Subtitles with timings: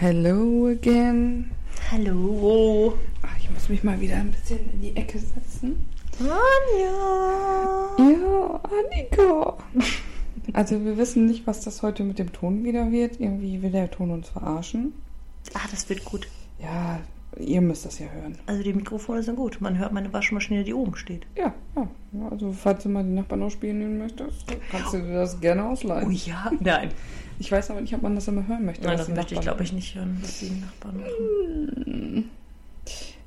[0.00, 1.50] Hello again.
[1.92, 2.94] Hallo.
[3.20, 5.86] Ach, ich muss mich mal wieder ein bisschen in die Ecke setzen.
[6.18, 6.90] Anja.
[7.98, 9.58] Ja, Annika.
[10.54, 13.20] Also wir wissen nicht, was das heute mit dem Ton wieder wird.
[13.20, 14.94] Irgendwie will der Ton uns verarschen.
[15.52, 16.28] Ah, das wird gut.
[16.62, 17.00] Ja,
[17.36, 18.38] ihr müsst das ja hören.
[18.46, 19.60] Also die Mikrofone sind gut.
[19.60, 21.26] Man hört meine Waschmaschine, die oben steht.
[21.36, 21.88] Ja, ja.
[22.12, 26.08] ja, Also falls du mal die Nachbarn ausspielen möchtest, kannst du dir das gerne ausleihen.
[26.08, 26.50] Oh ja.
[26.58, 26.90] Nein.
[27.40, 28.86] Ich weiß aber nicht, ob man das immer hören möchte.
[28.86, 32.30] Nein, das möchte ich, glaube ich, nicht hören, was die Nachbarn machen.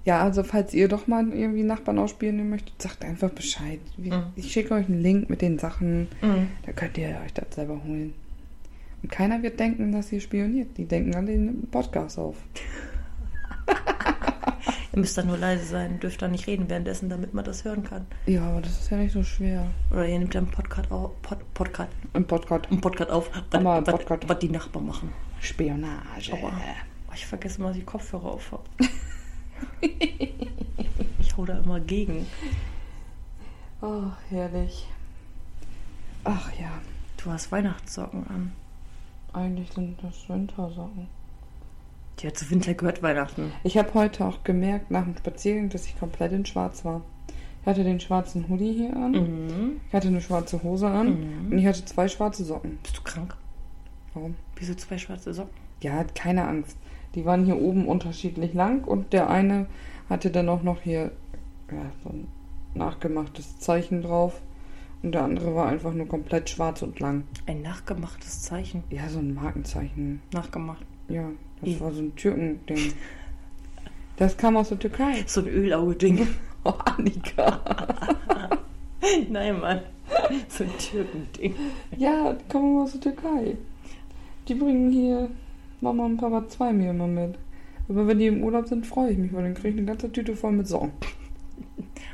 [0.06, 3.80] Ja, also falls ihr doch mal irgendwie Nachbarn ausspielen möchtet, sagt einfach Bescheid.
[3.98, 4.24] Wir- Mhm.
[4.36, 6.08] Ich schicke euch einen Link mit den Sachen.
[6.22, 6.48] Mhm.
[6.66, 8.14] Da könnt ihr euch das selber holen.
[9.02, 10.78] Und keiner wird denken, dass ihr spioniert.
[10.78, 12.36] Die denken an den Podcast auf.
[14.94, 17.84] Ihr müsst dann nur leise sein, dürft dann nicht reden währenddessen, damit man das hören
[17.84, 18.06] kann.
[18.28, 19.66] Ja, aber das ist ja nicht so schwer.
[19.92, 22.68] Oder ihr nehmt dann einen Podcast auf, Pod, Podcast, Im Podcast.
[22.70, 24.30] einen Podcast auf, was, was, Podcast.
[24.30, 25.12] was die Nachbarn machen.
[25.40, 26.34] Spionage.
[26.34, 26.52] Aua.
[27.10, 28.64] Oh, ich vergesse mal, dass ich Kopfhörer auf habe.
[31.20, 32.28] ich hau da immer gegen.
[33.82, 34.88] Oh, herrlich.
[36.24, 36.82] Ach ja,
[37.18, 38.52] Du hast Weihnachtssocken an.
[39.34, 41.08] eigentlich sind das Wintersocken.
[42.22, 43.52] Ja, zu Winter gehört Weihnachten.
[43.64, 47.02] Ich habe heute auch gemerkt nach dem Spaziergang, dass ich komplett in schwarz war.
[47.62, 49.12] Ich hatte den schwarzen Hoodie hier an.
[49.12, 49.82] Mhm.
[49.88, 51.46] Ich hatte eine schwarze Hose an.
[51.46, 51.52] Mhm.
[51.52, 52.78] Und ich hatte zwei schwarze Socken.
[52.84, 53.36] Bist du krank?
[54.14, 54.36] Warum?
[54.56, 55.54] Wieso zwei schwarze Socken?
[55.82, 56.78] Ja, hat keine Angst.
[57.16, 59.68] Die waren hier oben unterschiedlich lang und der eine
[60.10, 61.12] hatte dann auch noch hier
[61.72, 62.28] ja, so ein
[62.74, 64.42] nachgemachtes Zeichen drauf.
[65.02, 67.26] Und der andere war einfach nur komplett schwarz und lang.
[67.46, 68.84] Ein nachgemachtes Zeichen.
[68.90, 70.22] Ja, so ein Markenzeichen.
[70.32, 70.86] Nachgemacht.
[71.10, 71.30] Ja,
[71.66, 72.94] das war so ein Türkending.
[74.18, 75.24] Das kam aus der Türkei.
[75.26, 76.28] So ein Ölauge-Ding.
[76.66, 77.60] Oh, Annika.
[79.30, 79.82] Nein, Mann.
[80.48, 81.56] So ein Türkending.
[81.98, 83.58] Ja, die kommen aus der Türkei.
[84.48, 85.30] Die bringen hier
[85.82, 87.36] Mama und Papa zwei mir immer mit.
[87.90, 90.10] Aber wenn die im Urlaub sind, freue ich mich, weil dann kriege ich eine ganze
[90.10, 90.94] Tüte voll mit Socken.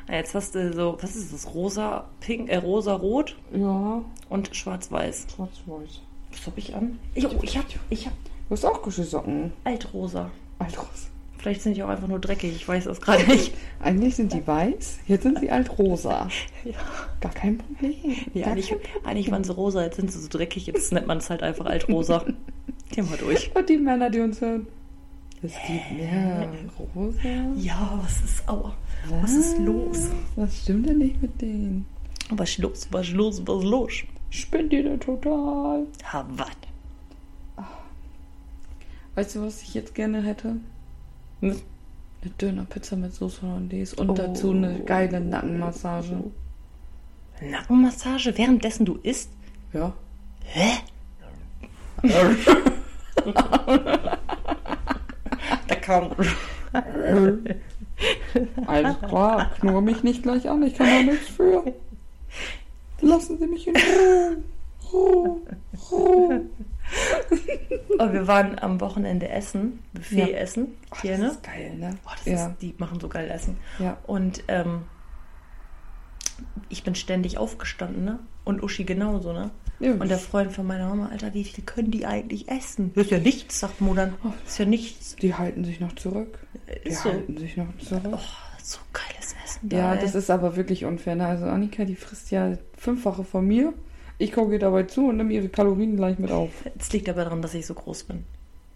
[0.08, 1.54] Ah, Jetzt hast du so, was ist das?
[1.54, 5.28] Rosa, pink, äh, rosa-rot Ja, und schwarz-weiß.
[5.36, 6.02] schwarz-weiß.
[6.32, 6.98] Was hab ich an?
[7.14, 8.14] Ich, oh, ich hab, ich hab
[8.50, 9.54] Du hast auch Kuschelsocken.
[9.64, 10.32] altrosa.
[10.58, 11.08] Altros.
[11.38, 13.54] Vielleicht sind die auch einfach nur dreckig, ich weiß das gerade nicht.
[13.80, 16.28] Eigentlich sind die weiß, jetzt sind sie altrosa.
[16.66, 16.74] Ja,
[17.22, 17.94] Gar kein Problem.
[18.34, 19.06] ja Gar eigentlich, kein Problem.
[19.06, 21.66] eigentlich waren sie rosa, jetzt sind sie so dreckig, jetzt nennt man es halt einfach
[21.68, 22.26] altrosa.
[22.92, 23.56] Gehen wir durch.
[23.56, 24.68] Und die Männer, die uns hören.
[25.42, 26.50] Es gibt mehr
[26.96, 27.20] rosa.
[27.56, 28.74] Ja, was ist, aua,
[29.22, 30.10] was ist los?
[30.36, 31.86] Was stimmt denn nicht mit denen?
[32.32, 33.92] Was ist los, was ist los, was ist los?
[34.32, 35.86] Spinnt ihr denn total?
[36.12, 36.48] Ha, was?
[39.20, 40.56] Weißt du, was ich jetzt gerne hätte?
[41.42, 41.58] Eine
[42.40, 44.14] Dönerpizza mit Soße Hollandaise und Oh.
[44.14, 46.24] dazu eine geile Nackenmassage.
[47.42, 49.30] Nackenmassage, währenddessen du isst?
[49.74, 49.92] Ja.
[50.46, 50.78] Hä?
[55.68, 56.12] da kam.
[58.68, 61.74] Alles klar, knurr mich nicht gleich an, ich kann da nichts für.
[63.02, 64.38] Lassen Sie mich in Ruhe.
[64.94, 65.42] Ruhe.
[65.92, 66.42] Ruhe.
[68.02, 70.38] Oh, wir waren am Wochenende essen, Buffet Ja.
[70.38, 70.68] essen.
[70.90, 71.28] Ach, Hier, das ne?
[71.28, 71.98] ist geil, ne?
[72.06, 72.48] Oh, das ja.
[72.48, 73.58] ist, die machen so geil Essen.
[73.78, 73.98] ja.
[74.08, 74.84] Und ähm,
[76.70, 78.20] ich bin ständig aufgestanden, ne?
[78.46, 79.52] Und Uschi genauso, ne?
[79.80, 79.92] ja.
[79.94, 82.92] Und der Freund von meiner Mama, Alter, wie viel können die eigentlich essen?
[82.96, 84.14] Das ist ja nichts, sagt Mo dann.
[84.24, 84.30] Oh.
[84.44, 85.16] Das ist ja nichts.
[85.18, 86.40] Die halten sich noch zurück.
[86.86, 87.10] Die Ist so.
[87.12, 88.02] halten sich noch zurück.
[88.14, 88.20] Oh,
[88.64, 89.68] so geiles Essen.
[89.70, 90.02] Da, Ja, ey.
[90.02, 91.16] das ist aber wirklich unfair.
[91.16, 91.28] ne?
[91.28, 93.74] Also Annika, die frisst ja fünffache von mir.
[94.20, 96.52] Ich gucke ihr dabei zu und nehme ihre Kalorien gleich mit auf.
[96.78, 98.26] Es liegt aber daran, dass ich so groß bin.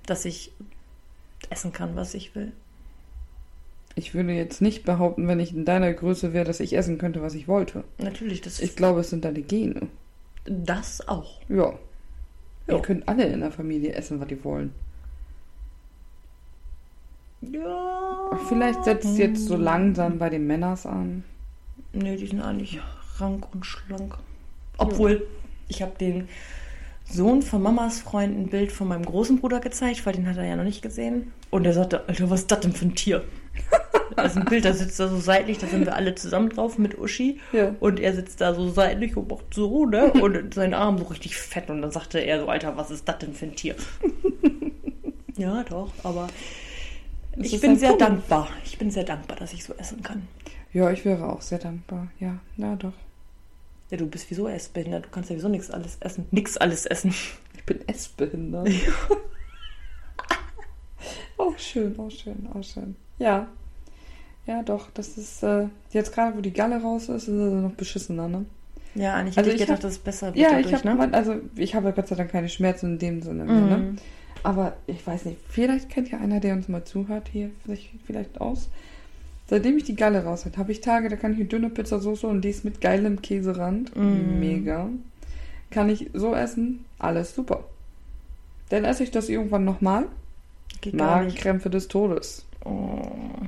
[0.06, 0.54] Dass ich
[1.50, 2.54] essen kann, was ich will.
[3.96, 7.22] Ich würde jetzt nicht behaupten, wenn ich in deiner Größe wäre, dass ich essen könnte,
[7.22, 7.84] was ich wollte.
[7.98, 9.88] Natürlich, das Ich glaube, es sind deine Gene.
[10.46, 11.42] Das auch.
[11.50, 11.78] Ja.
[12.68, 14.74] Ihr könnt alle in der Familie essen, was die wollen.
[17.42, 18.40] Ja.
[18.48, 21.26] Vielleicht setzt es jetzt so langsam bei den Männers an.
[21.92, 22.80] Nee, die sind eigentlich
[23.18, 24.18] rank und schlank.
[24.78, 25.28] Obwohl,
[25.68, 26.28] ich habe den
[27.10, 30.46] Sohn von Mamas Freund ein Bild von meinem großen Bruder gezeigt, weil den hat er
[30.46, 31.32] ja noch nicht gesehen.
[31.50, 33.24] Und er sagte, Alter, was ist das denn für ein Tier?
[34.16, 36.78] Das ist ein Bild, da sitzt er so seitlich, da sind wir alle zusammen drauf
[36.78, 37.40] mit Uschi.
[37.52, 37.74] Ja.
[37.80, 40.12] Und er sitzt da so seitlich und macht so, ne?
[40.22, 41.70] Und sein Arm so richtig fett.
[41.72, 43.76] Und dann sagte er so, Alter, was ist das denn für ein Tier?
[45.38, 46.28] ja, doch, aber
[47.36, 48.04] Das ich bin sehr Punkt.
[48.04, 48.50] dankbar.
[48.66, 50.28] Ich bin sehr dankbar, dass ich so essen kann.
[50.74, 52.08] Ja, ich wäre auch sehr dankbar.
[52.20, 52.94] Ja, na doch.
[53.94, 55.06] Ja, du bist wieso essbehindert?
[55.06, 56.26] Du kannst ja wieso nichts alles essen.
[56.32, 57.14] Nix alles essen.
[57.56, 58.68] Ich bin essbehindert.
[61.38, 62.96] auch schön, auch schön, auch schön.
[63.20, 63.48] Ja.
[64.48, 67.72] Ja, doch, das ist, äh, jetzt gerade, wo die Galle raus ist, ist es noch
[67.74, 68.46] beschissener, ne?
[68.96, 71.08] Ja, eigentlich Also hätte ich gedacht, hab- dass es besser wird Ja, dadurch, ich habe,
[71.08, 71.14] ne?
[71.14, 73.78] also ich habe ja Gott sei Dank keine Schmerzen in dem Sinne mehr, ne?
[73.78, 73.96] Mhm.
[74.44, 78.42] Aber ich weiß nicht, vielleicht kennt ja einer, der uns mal zuhört, hier sich vielleicht
[78.42, 78.70] aus.
[79.54, 82.24] Seitdem ich die Galle raus habe, habe ich Tage, da kann ich eine dünne Pizzasauce
[82.24, 83.96] und die ist mit geilem Käserand.
[83.96, 84.40] Mm.
[84.40, 84.90] Mega.
[85.70, 87.64] Kann ich so essen, alles super.
[88.70, 90.08] Dann esse ich das irgendwann nochmal.
[90.92, 92.48] Magenkrämpfe des Todes.
[92.66, 92.98] Oh.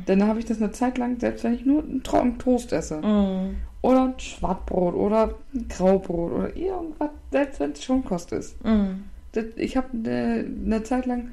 [0.05, 3.01] Dann habe ich das eine Zeit lang, selbst wenn ich nur einen trockenen Toast esse.
[3.01, 3.55] Mm.
[3.81, 8.63] Oder ein Schwarzbrot oder ein Graubrot oder irgendwas, selbst wenn es Schonkost ist.
[8.63, 9.05] Mm.
[9.31, 11.29] Das, ich habe eine, eine Zeit lang,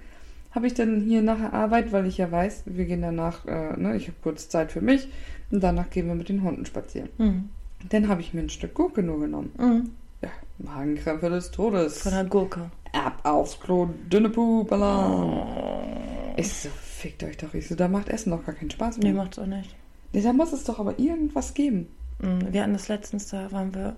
[0.55, 3.77] habe ich dann hier nach der Arbeit, weil ich ja weiß, wir gehen danach, äh,
[3.77, 5.09] ne, ich habe kurz Zeit für mich
[5.51, 7.09] und danach gehen wir mit den Hunden spazieren.
[7.19, 7.49] Mm.
[7.89, 9.51] Dann habe ich mir ein Stück Gurke nur genommen.
[9.57, 10.25] Mm.
[10.25, 12.03] Ja, Magenkrämpfe des Todes.
[12.03, 12.71] Von der Gurke.
[12.93, 15.23] Ab aufs Klo, dünne Puh-Alarm.
[15.23, 16.35] Oh.
[16.37, 17.55] Ich so, fickt euch doch.
[17.55, 19.13] Ich so, da macht Essen doch gar keinen Spaß mehr.
[19.13, 19.75] Nee, macht's auch nicht.
[20.13, 21.89] Nee, da muss es doch aber irgendwas geben.
[22.19, 23.97] Mm, Wir hatten das letztens, da waren wir,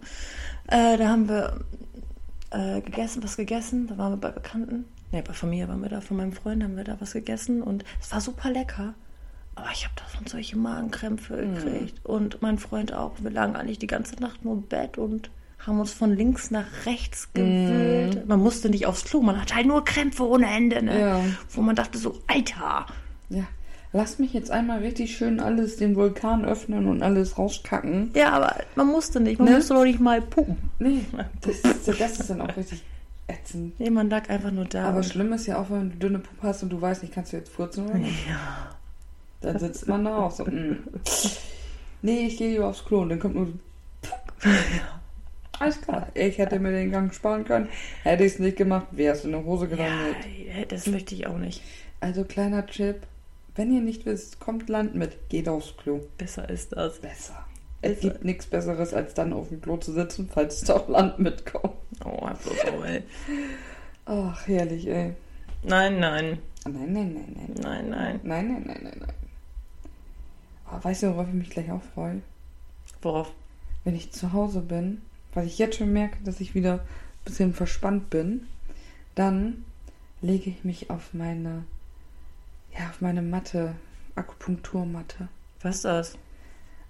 [0.69, 1.61] äh, da haben wir
[2.51, 6.01] äh, gegessen, was gegessen, da waren wir bei Bekannten, ne, bei Familie waren wir da,
[6.01, 8.95] von meinem Freund haben wir da was gegessen und es war super lecker.
[9.57, 11.55] Aber ich habe davon solche Magenkrämpfe Mhm.
[11.55, 13.13] gekriegt und mein Freund auch.
[13.21, 15.31] Wir lagen eigentlich die ganze Nacht nur im Bett und
[15.61, 17.41] haben uns von links nach rechts Mhm.
[17.41, 18.29] gewühlt.
[18.29, 21.01] Man musste nicht aufs Klo, man hatte halt nur Krämpfe ohne Ende, ne?
[21.01, 21.21] Ja.
[21.51, 22.87] Wo man dachte so, Alter,
[23.31, 23.45] Ja.
[23.97, 28.11] Lass mich jetzt einmal richtig schön alles, den Vulkan öffnen und alles rauskacken.
[28.15, 29.55] ja, aber man musste nicht, man Ne?
[29.55, 30.57] musste doch nicht mal puppen.
[30.81, 31.05] Nee,
[31.43, 32.83] das, ist- das ist dann auch richtig
[33.27, 33.79] ätzend.
[33.81, 34.89] Nee, man lag einfach nur da.
[34.89, 37.33] Aber schlimm ist ja auch, wenn du dünne Puppe hast und du weißt nicht, kannst
[37.33, 38.29] du jetzt furzen oder nicht?
[38.29, 38.71] Ja.
[39.41, 40.45] Dann sitzt man da auch so.
[40.51, 40.79] mm.
[42.03, 43.53] Nee, ich gehe lieber aufs Klo und dann kommt nur so.
[45.59, 46.09] Alles klar.
[46.15, 47.69] Ich hätte mir den Gang sparen können.
[48.03, 50.17] Hätte ich es nicht gemacht, wäre es in der Hose gelandet.
[50.47, 51.63] Ja, das möchte ich auch nicht.
[52.01, 53.07] Also kleiner Tipp.
[53.55, 56.01] Wenn ihr nicht wisst, kommt Land mit, geht aufs Klo.
[56.19, 56.99] Besser ist das.
[56.99, 57.44] Besser.
[57.85, 61.75] Es gibt nichts Besseres, als dann auf dem Klo zu sitzen, falls doch Land mitkommt.
[62.03, 63.03] Oh, bloß auch, ey.
[64.07, 65.13] Ach, herrlich, ey.
[65.63, 66.39] Nein, nein.
[66.65, 67.55] Nein, nein, nein, nein.
[67.61, 68.21] Nein, nein.
[68.23, 69.13] Nein, nein, nein, nein, nein.
[70.73, 72.23] Oh, weißt du, worauf ich mich gleich auch freue?
[73.03, 73.33] Worauf?
[73.85, 75.03] Wenn ich zu Hause bin,
[75.35, 78.47] weil ich jetzt schon merke, dass ich wieder ein bisschen verspannt bin,
[79.15, 79.65] dann
[80.23, 81.65] lege ich mich auf meine,
[82.73, 83.75] ja, auf meine Matte,
[84.15, 85.29] Akupunkturmatte.
[85.61, 86.19] Was ist das?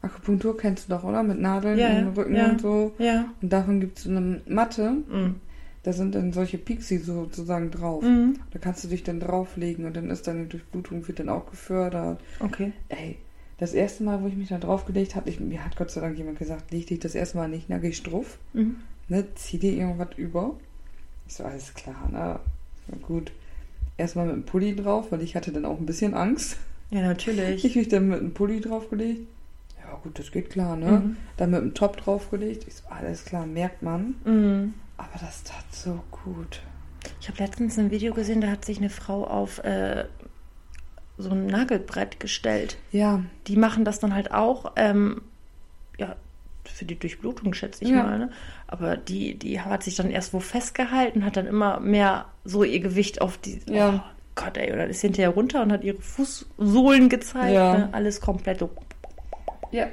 [0.05, 1.23] Akupunktur kennst du doch, oder?
[1.23, 2.51] Mit Nadeln Ja, im Rücken ja.
[2.51, 2.93] und so.
[2.99, 3.27] Ja.
[3.43, 5.37] Und davon gibt es eine Matte, Mhm.
[5.83, 8.03] da sind dann solche Pixie sozusagen drauf.
[8.03, 8.39] Mhm.
[8.53, 12.21] Da kannst du dich dann drauflegen und dann ist deine Durchblutung wird dann auch gefördert.
[12.41, 12.73] Okay.
[12.89, 13.17] Ey,
[13.59, 16.39] das erste Mal, wo ich mich da draufgelegt habe, mir hat Gott sei Dank jemand
[16.39, 18.77] gesagt, leg dich das erste Mal nicht nackig struff, Mhm.
[19.09, 20.57] ne, zieh dir irgendwas über.
[21.27, 22.41] Ich so, alles klar, na,
[22.89, 23.33] na gut.
[23.97, 26.57] Erstmal mit dem Pulli drauf, weil ich hatte dann auch ein bisschen Angst.
[26.91, 27.65] Ja, natürlich.
[27.65, 29.27] Ich mich dann mit dem Pulli draufgelegt.
[29.95, 30.91] Ja gut, das geht klar, ne?
[30.91, 31.17] Mhm.
[31.37, 32.67] Dann mit dem Top draufgelegt.
[32.67, 34.17] Ich so, alles klar, merkt man.
[34.25, 34.75] Mhm.
[34.97, 36.63] Aber das tat so gut.
[37.21, 40.05] Ich habe letztens ein Video gesehen, da hat sich eine Frau auf äh,
[41.17, 42.77] so ein Nagelbrett gestellt.
[42.91, 45.23] Ja, Die machen das dann halt auch, ähm,
[45.99, 46.17] ja,
[46.65, 48.03] für die Durchblutung, schätze ich Ja.
[48.03, 48.19] mal.
[48.19, 48.31] Ne?
[48.67, 52.81] Aber die, die hat sich dann erst wo festgehalten, hat dann immer mehr so ihr
[52.81, 53.61] Gewicht auf die.
[53.69, 53.95] Ja.
[53.95, 57.55] Oh Gott, ey, oder ist hinterher runter und hat ihre Fußsohlen gezeigt.
[57.55, 57.79] Ja.
[57.79, 57.89] Ne?
[57.93, 58.71] Alles komplett so.
[59.75, 59.89] Ja,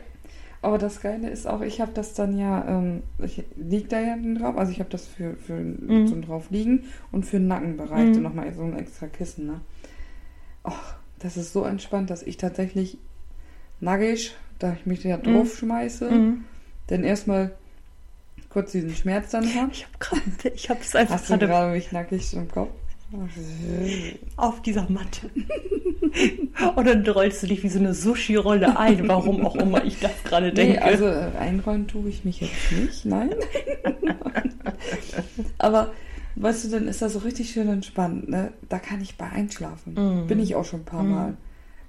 [0.61, 4.15] aber das Geile ist auch, ich habe das dann ja, ähm, ich lieg da ja
[4.15, 6.05] drauf, also ich habe das für, für Mhm.
[6.07, 8.13] zum drauf liegen und für den Nackenbereich Mhm.
[8.13, 9.61] dann nochmal so ein extra Kissen, ne?
[10.63, 12.99] Och, das ist so entspannt, dass ich tatsächlich
[13.79, 15.23] nackig, da ich mich da Mhm.
[15.23, 16.43] drauf schmeiße, Mhm.
[16.87, 17.53] dann erstmal
[18.49, 19.71] kurz diesen Schmerz dann habe.
[19.71, 20.21] Ich habe gerade,
[20.53, 22.69] ich habe es einfach Hast du gerade mich nackig im Kopf?
[24.37, 25.29] Auf dieser Matte.
[26.75, 30.11] und dann rollst du dich wie so eine Sushi-Rolle ein, warum auch immer ich das
[30.23, 30.81] gerade Nee, denke.
[30.83, 33.31] also äh, einrollen tue ich mich jetzt nicht, nein.
[35.57, 35.91] Aber
[36.35, 38.51] weißt du, dann ist das so richtig schön entspannt, ne?
[38.69, 39.93] Da kann ich bei einschlafen.
[39.95, 40.27] Mhm.
[40.27, 41.11] Bin ich auch schon ein paar Mhm.
[41.11, 41.37] Mal.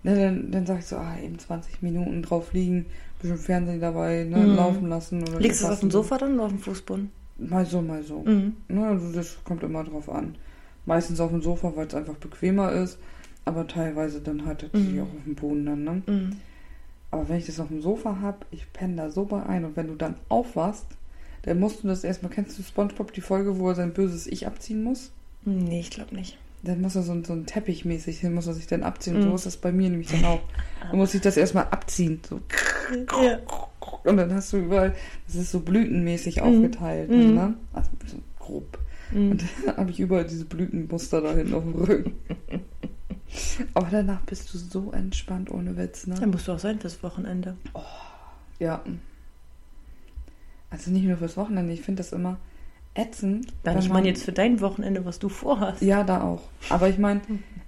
[0.05, 2.87] Ne, dann, dann sag ich so, ah, eben 20 Minuten drauf liegen,
[3.21, 4.57] bisschen Fernsehen dabei, ne, Mhm.
[4.57, 5.23] laufen lassen.
[5.23, 5.99] Oder Liegst du auf dem so.
[6.03, 7.11] Sofa dann oder auf dem Fußboden?
[7.39, 8.21] Mal so, mal so.
[8.25, 8.57] Mhm.
[8.69, 10.35] Ne, also das kommt immer drauf an.
[10.87, 12.99] Meistens auf dem Sofa, weil es einfach bequemer ist.
[13.45, 15.01] Aber teilweise dann halt tatsächlich Mhm.
[15.01, 16.03] auch auf dem Boden dann, ne?
[16.07, 16.37] Mhm.
[17.11, 19.77] Aber wenn ich das auf dem Sofa habe, ich penne da so bei ein und
[19.77, 20.87] wenn du dann aufwachst,
[21.43, 24.47] dann musst du das erstmal, kennst du Spongebob die Folge, wo er sein böses Ich
[24.47, 25.11] abziehen muss?
[25.45, 26.39] Nee, ich glaube nicht.
[26.63, 29.17] Dann muss er so, so ein Teppich mäßig, den muss er sich dann abziehen.
[29.17, 29.29] Und Mhm.
[29.31, 30.41] so ist das bei mir nämlich dann auch.
[30.89, 32.21] Dann muss ich das erstmal abziehen.
[32.29, 32.41] So.
[33.21, 33.39] Ja.
[34.05, 34.95] Und dann hast du überall,
[35.27, 36.43] das ist so blütenmäßig Mhm.
[36.43, 37.11] aufgeteilt.
[37.11, 37.35] Mhm.
[37.35, 37.55] Ne?
[37.73, 38.79] Also so grob.
[39.13, 39.31] Mhm.
[39.33, 42.15] Und dann habe ich überall diese Blütenmuster da hinten auf dem Rücken.
[43.75, 46.17] Aber danach bist du so entspannt ohne Witz, ne?
[46.19, 47.57] Dann musst du auch sein fürs Wochenende.
[48.59, 48.83] Ja.
[50.71, 52.39] Also nicht nur fürs Wochenende, ich finde das immer,
[52.95, 53.53] ätzend.
[53.63, 55.83] Wenn ich meine jetzt für dein Wochenende, was du vorhast.
[55.83, 56.43] Ja, da auch.
[56.69, 57.21] Aber ich meine,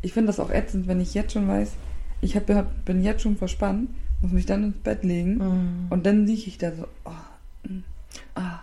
[0.03, 1.73] ich finde das auch ätzend, wenn ich jetzt schon weiß,
[2.21, 2.47] ich hab,
[2.85, 5.87] bin jetzt schon verspannt, muss mich dann ins Bett legen Mm.
[5.91, 7.85] und dann liege ich da so, oh, mm,
[8.35, 8.61] ah.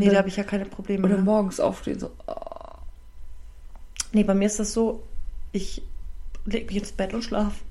[0.00, 1.04] Nee, dann- da habe ich ja keine Probleme.
[1.06, 1.24] Oder mehr.
[1.24, 2.34] morgens aufstehen, so, oh.
[4.12, 5.02] Nee, bei mir ist das so,
[5.52, 5.82] ich
[6.46, 7.62] leg mich ins Bett und schlaf.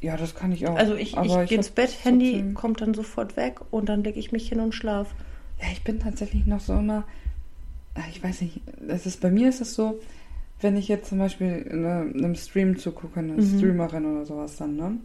[0.00, 0.76] Ja, das kann ich auch.
[0.76, 4.02] Also ich, Aber ich gehe ins Bett, Handy trotzdem- kommt dann sofort weg und dann
[4.04, 5.14] lege ich mich hin und schlaf.
[5.60, 7.04] Ja, ich bin tatsächlich noch so immer,
[7.94, 9.98] ah, ich weiß nicht, das ist, bei mir ist es so,
[10.60, 13.56] wenn ich jetzt zum Beispiel in einem einem Stream zugucke, eine Mhm.
[13.58, 14.96] Streamerin oder sowas dann, ne?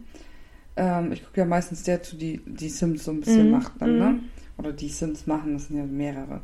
[0.76, 3.72] Ähm, ich gucke ja meistens der zu, die die Sims so ein bisschen Mhm, macht
[3.80, 4.04] dann, ne?
[4.12, 4.20] mhm.
[4.56, 6.40] Oder die Sims machen, das sind ja mehrere.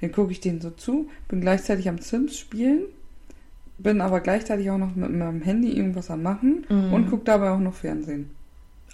[0.00, 2.82] Dann gucke ich denen so zu, bin gleichzeitig am Sims spielen,
[3.78, 6.92] bin aber gleichzeitig auch noch mit meinem Handy irgendwas am machen Mhm.
[6.92, 8.30] und gucke dabei auch noch Fernsehen.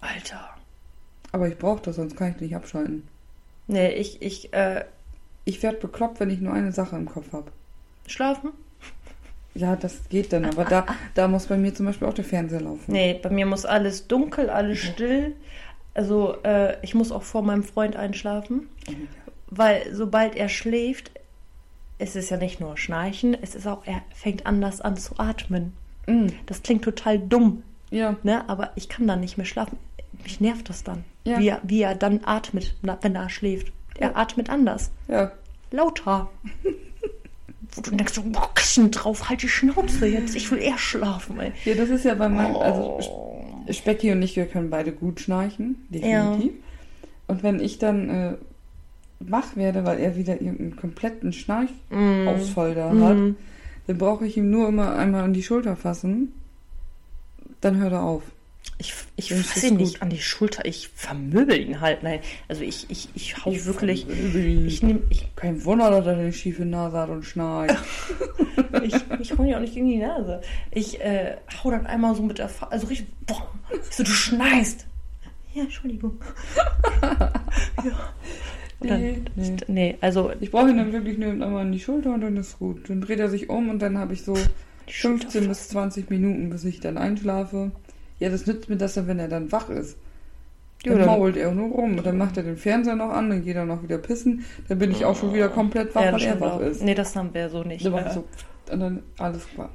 [0.01, 0.51] Alter.
[1.33, 3.03] Aber ich brauche das, sonst kann ich nicht abschalten.
[3.67, 4.85] Nee, ich, ich, äh,
[5.47, 7.51] Ich werde bekloppt, wenn ich nur eine Sache im Kopf habe.
[8.07, 8.51] schlafen?
[9.55, 10.85] Ja, das geht dann, aber da,
[11.15, 12.91] da muss bei mir zum Beispiel auch der Fernseher laufen.
[12.93, 15.35] Nee, bei mir muss alles dunkel, alles still.
[15.95, 18.69] Also, äh, ich muss auch vor meinem Freund einschlafen,
[19.57, 21.11] weil sobald er schläft,
[21.99, 25.73] es ist ja nicht nur Schnarchen, es ist auch, er fängt anders an zu atmen.
[26.07, 28.49] Mm, Das klingt total dumm, ja, ne?
[28.49, 29.79] Aber ich kann dann nicht mehr schlafen.
[30.23, 31.39] Mich nervt das dann, Ja.
[31.39, 33.73] wie, er, wie er dann atmet, wenn er schläft.
[33.97, 34.17] Er Ja.
[34.17, 35.31] atmet anders, ja.
[35.71, 36.29] lauter.
[37.77, 41.41] Wo du denkst, so, boah, Kissen drauf, halt die Schnauze jetzt, ich will eher schlafen,
[41.41, 41.53] ey.
[41.65, 43.01] Ja, das ist ja bei meinem, also Oh.
[43.03, 46.53] Sp- Specki und ich, wir können beide gut schnarchen, definitiv.
[47.27, 48.35] Und wenn ich dann äh,
[49.31, 53.37] wach werde, weil er wieder irgendeinen kompletten Schnarchausfall da hat, Mhm.
[53.87, 56.33] dann brauche ich ihm nur immer einmal an die Schulter fassen,
[57.61, 58.23] dann hört er auf.
[58.79, 62.03] Ich, ich fasse ihn nicht an die Schulter, ich vermöbel ihn halt.
[62.03, 64.09] Nein, also ich, ich, ich hau wirklich.
[64.09, 64.35] Ich
[64.67, 67.77] Ich, nehme, ich, kein Wunder, dass er eine schiefe Nase hat und schnarcht.
[68.83, 70.41] ich, ich hau ihn auch nicht gegen die Nase.
[70.73, 74.11] Ich äh, hau dann einmal so mit der Fa also richtig, boah, ich so, du
[74.11, 74.87] schneist.
[75.53, 76.19] Ja, Entschuldigung.
[77.03, 78.15] ja.
[78.89, 79.57] Dann, Nee, nee.
[79.69, 82.59] nee, also Ich brauche ihn dann wirklich nur einmal an die Schulter und dann ist
[82.59, 82.89] gut.
[82.91, 84.35] Dann dreht er sich um und dann habe ich so
[84.89, 87.71] die Schulter 15 bis 20 Minuten, bis ich dann einschlafe.
[88.21, 89.97] Ja, das nützt mir das dann, wenn er dann wach ist.
[90.85, 93.43] Dann dann- mault er nur rum und dann macht er den Fernseher noch an, dann
[93.45, 94.45] geht er noch wieder pissen.
[94.69, 96.61] Dann bin ich auch schon wieder komplett wach, Ja, weil er wach auch.
[96.61, 96.83] ist.
[96.83, 97.85] Nee, das haben wir so nicht.
[97.87, 98.25] Dann so,
[98.71, 99.71] und dann alles klar.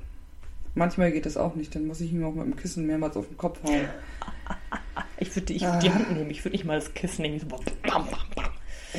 [0.76, 3.28] Manchmal geht das auch nicht, dann muss ich ihm auch mit dem Kissen mehrmals auf
[3.28, 3.82] den Kopf hauen.
[5.22, 5.80] Ich würde ich Ah.
[5.80, 7.40] die Hand nehmen, ich würde nicht mal das Kissen nehmen.
[7.40, 8.06] So, bam, bam.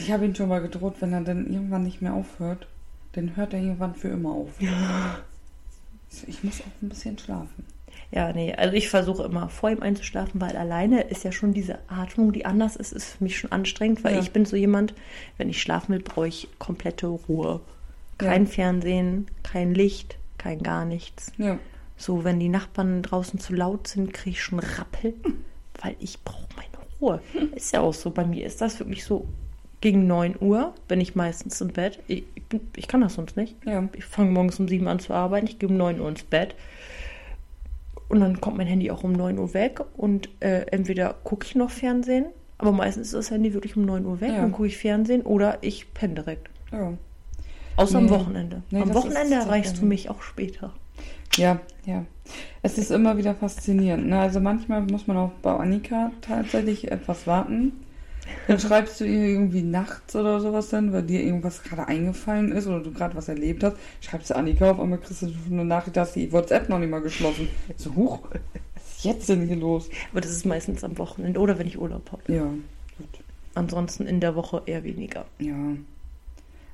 [0.00, 2.66] Ich habe ihn schon mal gedroht, wenn er dann irgendwann nicht mehr aufhört,
[3.12, 4.48] dann hört er irgendwann für immer auf.
[6.08, 7.64] So, Ich muss auch ein bisschen schlafen.
[8.12, 11.78] Ja, nee, also ich versuche immer vor ihm einzuschlafen, weil alleine ist ja schon diese
[11.88, 14.20] Atmung, die anders ist, ist für mich schon anstrengend, weil Ja.
[14.20, 14.94] ich bin so jemand,
[15.38, 17.60] wenn ich schlafen will, brauche ich komplette Ruhe.
[18.18, 18.50] Kein Ja.
[18.50, 21.30] Fernsehen, kein Licht, kein gar nichts.
[21.38, 21.58] Ja.
[21.96, 25.14] So, wenn die Nachbarn draußen zu laut sind, kriege ich schon Rappel,
[25.80, 27.22] weil ich brauche meine Ruhe.
[27.54, 29.28] Ist ja auch so, bei mir ist das wirklich so,
[29.80, 32.00] gegen 9 Uhr bin ich meistens im Bett.
[32.06, 33.56] Ich, ich, ich kann das sonst nicht.
[33.64, 33.88] Ja.
[33.96, 36.54] Ich fange morgens um 7 an zu arbeiten, ich gehe um 9 Uhr ins Bett.
[38.08, 41.54] Und dann kommt mein Handy auch um 9 Uhr weg und äh, entweder gucke ich
[41.54, 42.26] noch Fernsehen,
[42.58, 44.36] aber meistens ist das Handy wirklich um 9 Uhr weg, Ja.
[44.40, 46.50] dann gucke ich Fernsehen oder ich penne direkt.
[46.72, 46.92] Ja.
[47.76, 48.10] Außer am Nee.
[48.10, 48.62] Wochenende.
[48.70, 50.74] Nee, am Wochenende erreichst du mich auch später.
[51.36, 52.04] Ja, ja.
[52.62, 54.08] Es ist immer wieder faszinierend.
[54.08, 54.18] Ne?
[54.18, 57.72] Also manchmal muss man auch bei Annika tatsächlich etwas warten.
[58.46, 62.66] Dann schreibst du ihr irgendwie nachts oder sowas dann, weil dir irgendwas gerade eingefallen ist
[62.66, 63.76] oder du gerade was erlebt hast.
[64.00, 67.00] Schreibst du Annika auf einmal kriegst du eine Nachricht, dass die WhatsApp noch nicht mal
[67.00, 67.48] geschlossen.
[67.76, 68.20] So, huch,
[68.74, 69.88] was ist jetzt denn hier los?
[70.10, 72.32] Aber das ist meistens am Wochenende oder wenn ich Urlaub habe.
[72.32, 73.20] Ja, gut.
[73.54, 75.24] Ansonsten in der Woche eher weniger.
[75.38, 75.54] Ja.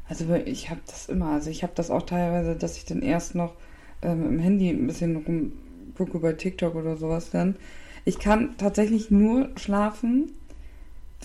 [0.08, 1.30] Also ich habe das immer.
[1.30, 3.54] Also ich habe das auch teilweise, dass ich dann erst noch
[4.02, 7.56] ähm, im Handy ein bisschen rumgucke bei TikTok oder sowas dann.
[8.04, 10.30] Ich kann tatsächlich nur schlafen,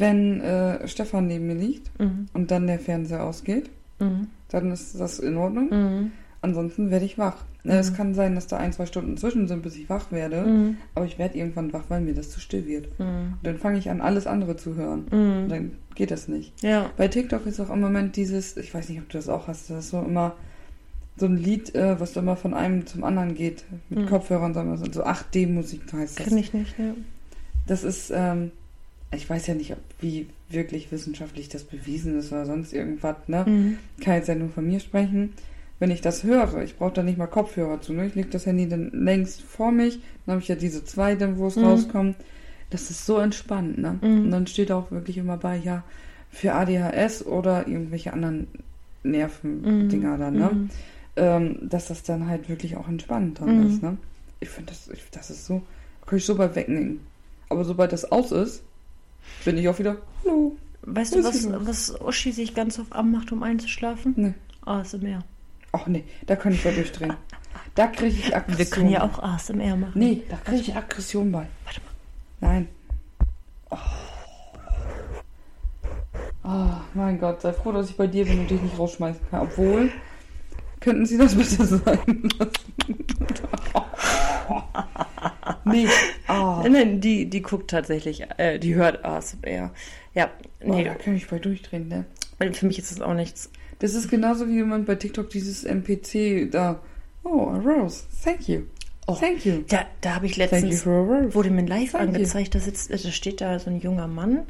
[0.01, 2.25] wenn äh, Stefan neben mir liegt Mhm.
[2.33, 3.69] und dann der Fernseher ausgeht.
[3.99, 4.27] Mhm.
[4.49, 5.69] Dann ist das in Ordnung.
[5.69, 6.11] Mhm.
[6.41, 7.45] Ansonsten werde ich wach.
[7.63, 10.41] Ne, Es kann sein, dass da ein, zwei Stunden zwischen sind, bis ich wach werde.
[10.41, 10.77] Mhm.
[10.95, 12.87] Aber ich werde irgendwann wach, weil mir das zu still wird.
[12.99, 13.35] Mhm.
[13.43, 15.05] Dann fange ich an, alles andere zu hören.
[15.11, 15.49] Und Mhm.
[15.49, 16.51] dann geht das nicht.
[16.63, 16.89] Ja.
[16.97, 19.69] Bei TikTok ist auch im Moment dieses, ich weiß nicht, ob du das auch hast,
[19.69, 20.33] das ist so immer
[21.17, 24.05] so ein Lied, äh, was immer von einem zum anderen geht, mit Mhm.
[24.07, 26.25] Kopfhörern, so 8D-Musik heißt das.
[26.27, 26.95] Kenn ich nicht, ja.
[27.67, 28.51] Das ist, ähm,
[29.13, 33.45] ich weiß ja nicht, ob, wie wirklich wissenschaftlich das bewiesen ist oder sonst irgendwas, ne?
[33.45, 33.77] Mhm.
[34.01, 35.33] Kann jetzt ja nur von mir sprechen.
[35.79, 38.05] Wenn ich das höre, ich brauche da nicht mal Kopfhörer zu, ne?
[38.05, 41.37] Ich lege das Handy dann längst vor mich, dann habe ich ja diese zwei, dann
[41.37, 41.63] wo es Mhm.
[41.65, 42.15] rauskommt.
[42.69, 43.99] Das ist so entspannt, ne?
[44.01, 44.25] Mhm.
[44.25, 45.83] Und dann steht auch wirklich immer bei, ja,
[46.29, 48.47] für ADHS oder irgendwelche anderen
[49.03, 50.49] Nervendinger dann, ne?
[50.51, 50.69] Mhm.
[51.17, 53.65] Ähm, dass das dann halt wirklich auch entspannend dann Mhm.
[53.67, 53.97] ist, ne?
[54.39, 55.61] Ich finde das, ich, das ist so,
[56.05, 57.01] kann ich so bald wegnehmen.
[57.49, 58.63] Aber sobald das aus ist,
[59.45, 60.57] bin ich auch wieder, hallo.
[60.83, 64.13] Weißt du, Was was, Uschi sich ganz oft anmacht, um einzuschlafen?
[64.17, 64.33] Ne.
[64.65, 65.23] ASMR.
[65.73, 67.13] Ach nee, da kann ich bei durchdrehen.
[67.75, 68.57] Da kriege ich Aggression.
[68.57, 69.93] Wir können ja auch ASMR machen.
[69.95, 71.47] Nee, da kriege ich Aggression bei.
[71.65, 71.91] Warte mal.
[72.41, 72.67] Nein.
[73.69, 73.77] Oh.
[76.43, 79.41] oh, mein Gott, sei froh, dass ich bei dir bin und dich nicht rausschmeißen kann.
[79.41, 79.91] Obwohl,
[80.79, 82.51] könnten Sie das bitte sein lassen?
[85.65, 85.87] nee.
[86.29, 86.63] Oh.
[86.67, 89.71] Nein, die, die guckt tatsächlich, äh, die hört ASMR.
[90.13, 90.29] Ja,
[90.63, 92.05] Oh, nee, da kann ich bei durchdrehen, ne?
[92.53, 93.49] für mich ist das auch nichts.
[93.79, 96.81] Das ist genauso wie jemand bei TikTok dieses NPC da.
[97.23, 98.03] Oh, a rose.
[98.23, 98.63] Thank you.
[99.07, 99.63] Oh, Thank you.
[99.67, 102.91] Da, da habe ich Thank you letztens, for wurde mir live Thank angezeigt, da sitzt,
[102.91, 104.43] da steht da so ein junger Mann,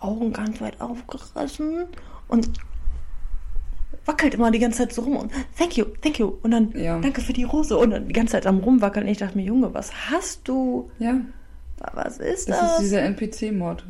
[0.00, 1.86] Augen ganz weit aufgerissen
[2.28, 2.50] und
[4.06, 6.98] wackelt immer die ganze Zeit so rum und thank you, thank you und dann Ja.
[7.00, 9.06] danke für die Rose und dann die ganze Zeit am rumwackeln.
[9.08, 10.90] Ich dachte mir, Junge, was hast du?
[10.98, 11.20] Ja,
[11.92, 12.72] Was ist das das?
[12.74, 13.84] ist dieser NPC-Mod.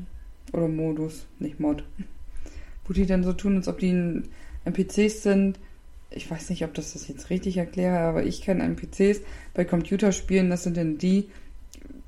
[0.52, 1.84] Oder Modus, nicht Mod.
[2.86, 4.22] Wo die dann so tun, als ob die
[4.64, 5.58] NPCs sind.
[6.10, 9.20] Ich weiß nicht, ob das das jetzt richtig erkläre, aber ich kenne NPCs
[9.52, 10.48] bei Computerspielen.
[10.50, 11.28] Das sind dann die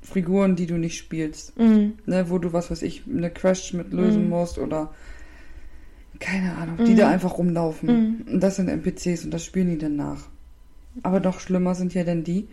[0.01, 1.57] Figuren, die du nicht spielst.
[1.59, 1.93] Mhm.
[2.05, 4.29] Ne, wo du, was weiß ich, eine Crash mit lösen Mhm.
[4.29, 4.93] musst oder
[6.19, 6.97] keine Ahnung, die Mhm.
[6.97, 7.89] da einfach rumlaufen.
[8.27, 8.33] Mhm.
[8.33, 10.27] Und das sind NPCs und das spielen die dann nach.
[11.03, 12.47] Aber noch schlimmer sind ja dann die,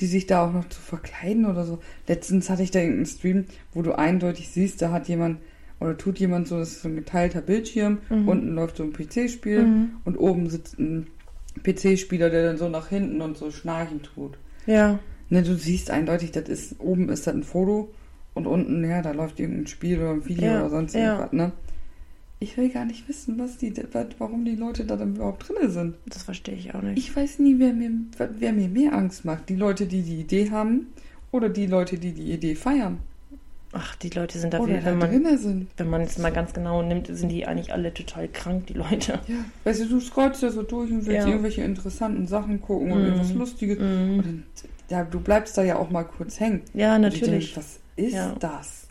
[0.00, 1.78] die sich da auch noch zu verkleiden oder so.
[2.08, 5.38] Letztens hatte ich da irgendeinen Stream, wo du eindeutig siehst, da hat jemand
[5.80, 8.28] oder tut jemand so, das ist so ein geteilter Bildschirm, Mhm.
[8.28, 9.90] unten läuft so ein PC-Spiel Mhm.
[10.04, 11.06] und oben sitzt ein
[11.62, 14.38] PC-Spieler, der dann so nach hinten und so schnarchen tut.
[14.66, 14.98] Ja.
[15.30, 17.92] Ne, du siehst eindeutig, das ist, oben ist das ein Foto
[18.34, 21.12] und unten, ja, da läuft irgendein Spiel oder ein Video Ja, oder sonst ja.
[21.14, 21.52] irgendwas, ne?
[22.40, 23.72] Ich will gar nicht wissen, was die,
[24.18, 25.94] warum die Leute da dann überhaupt drin sind.
[26.06, 26.98] Das verstehe ich auch nicht.
[26.98, 27.90] Ich weiß nie, wer mir,
[28.38, 29.48] wer mir mehr Angst macht.
[29.48, 30.88] Die Leute, die die Idee haben
[31.30, 32.98] oder die Leute, die die Idee feiern.
[33.76, 35.66] Ach, die Leute sind da, oder wie, da wenn man, drinnen sind.
[35.78, 39.18] wenn man es mal ganz genau nimmt, sind die eigentlich alle total krank, die Leute.
[39.26, 41.28] Ja, weißt du, du scrollst da so durch und willst Ja.
[41.28, 43.06] irgendwelche interessanten Sachen gucken und Mhm.
[43.06, 43.78] irgendwas Lustiges.
[43.80, 44.18] Mhm.
[44.18, 44.42] Und dann,
[44.90, 46.60] ja, du bleibst da ja auch mal kurz hängen.
[46.72, 47.54] Ja, Und ich natürlich.
[47.54, 48.36] Denk, was ist Ja.
[48.38, 48.83] das?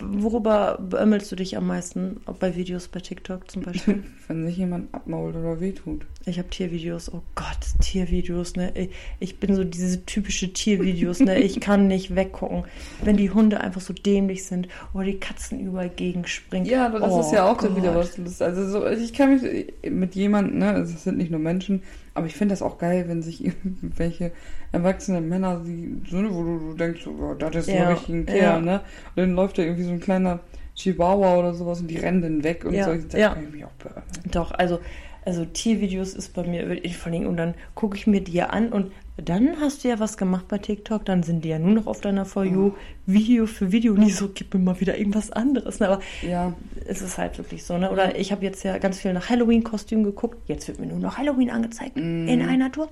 [0.00, 2.22] Worüber beömmelst du dich am meisten?
[2.26, 4.02] Ob bei Videos bei TikTok zum Beispiel?
[4.28, 6.06] Wenn sich jemand abmault oder wehtut.
[6.24, 7.12] Ich habe Tiervideos.
[7.12, 8.72] Oh Gott, Tiervideos, ne?
[8.74, 11.38] Ich- Ich bin so diese typische Tiervideos, ne?
[11.40, 12.64] Ich kann nicht weggucken.
[13.04, 16.66] Wenn die Hunde einfach so dämlich sind oder die Katzen überall gegenspringen.
[16.66, 18.10] Ja, aber das Oh ist ja auch dann wieder Gott.
[18.18, 18.40] was.
[18.40, 21.82] Also so, ich kann mich mit jemandem, ne, also es sind nicht nur Menschen,
[22.14, 24.32] aber ich finde das auch geil, wenn sich irgendwelche
[24.72, 28.14] erwachsene Männer, die, so, ne, wo du, du denkst, oh, das ist so Ja, richtig
[28.14, 28.58] ein Kerl, ja.
[28.60, 28.80] ne?
[29.14, 30.40] Und dann läuft da irgendwie so ein kleiner
[30.74, 32.94] Chihuahua oder sowas und die rennen dann weg und Ja, so.
[32.94, 33.30] Da ja.
[33.30, 34.04] kann ich mich auch beömmeln.
[34.30, 34.80] Doch, also,
[35.24, 38.46] also Tiervideos ist bei mir wirklich vor allem, und dann gucke ich mir die ja
[38.46, 41.72] an und dann hast du ja was gemacht bei TikTok, dann sind die ja nur
[41.72, 42.72] noch auf deiner For You.
[43.06, 45.80] Video für Video, nie so, gib mir mal wieder irgendwas anderes.
[45.80, 45.88] Ne?
[45.88, 46.54] Aber Ja,
[46.86, 47.90] es ist halt wirklich so, ne?
[47.90, 51.18] Oder ich habe jetzt ja ganz viel nach Halloween-Kostümen geguckt, jetzt wird mir nur noch
[51.18, 51.96] Halloween angezeigt.
[51.96, 52.26] Mm.
[52.26, 52.88] In einer Tour.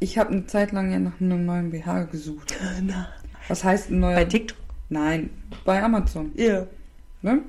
[0.00, 2.54] ich habe eine Zeit lang ja nach einem neuen BH gesucht.
[2.82, 3.08] Na,
[3.48, 4.16] Was heißt ein neuer?
[4.16, 4.58] bei TikTok?
[4.88, 5.30] Nein,
[5.64, 6.32] bei Amazon.
[6.34, 6.66] Ja.
[7.22, 7.42] Ne?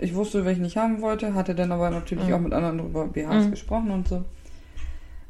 [0.00, 2.34] Ich wusste, welchen ich haben wollte, hatte dann aber natürlich Mhm.
[2.34, 3.50] auch mit anderen über BHs Mhm.
[3.50, 4.24] gesprochen und so.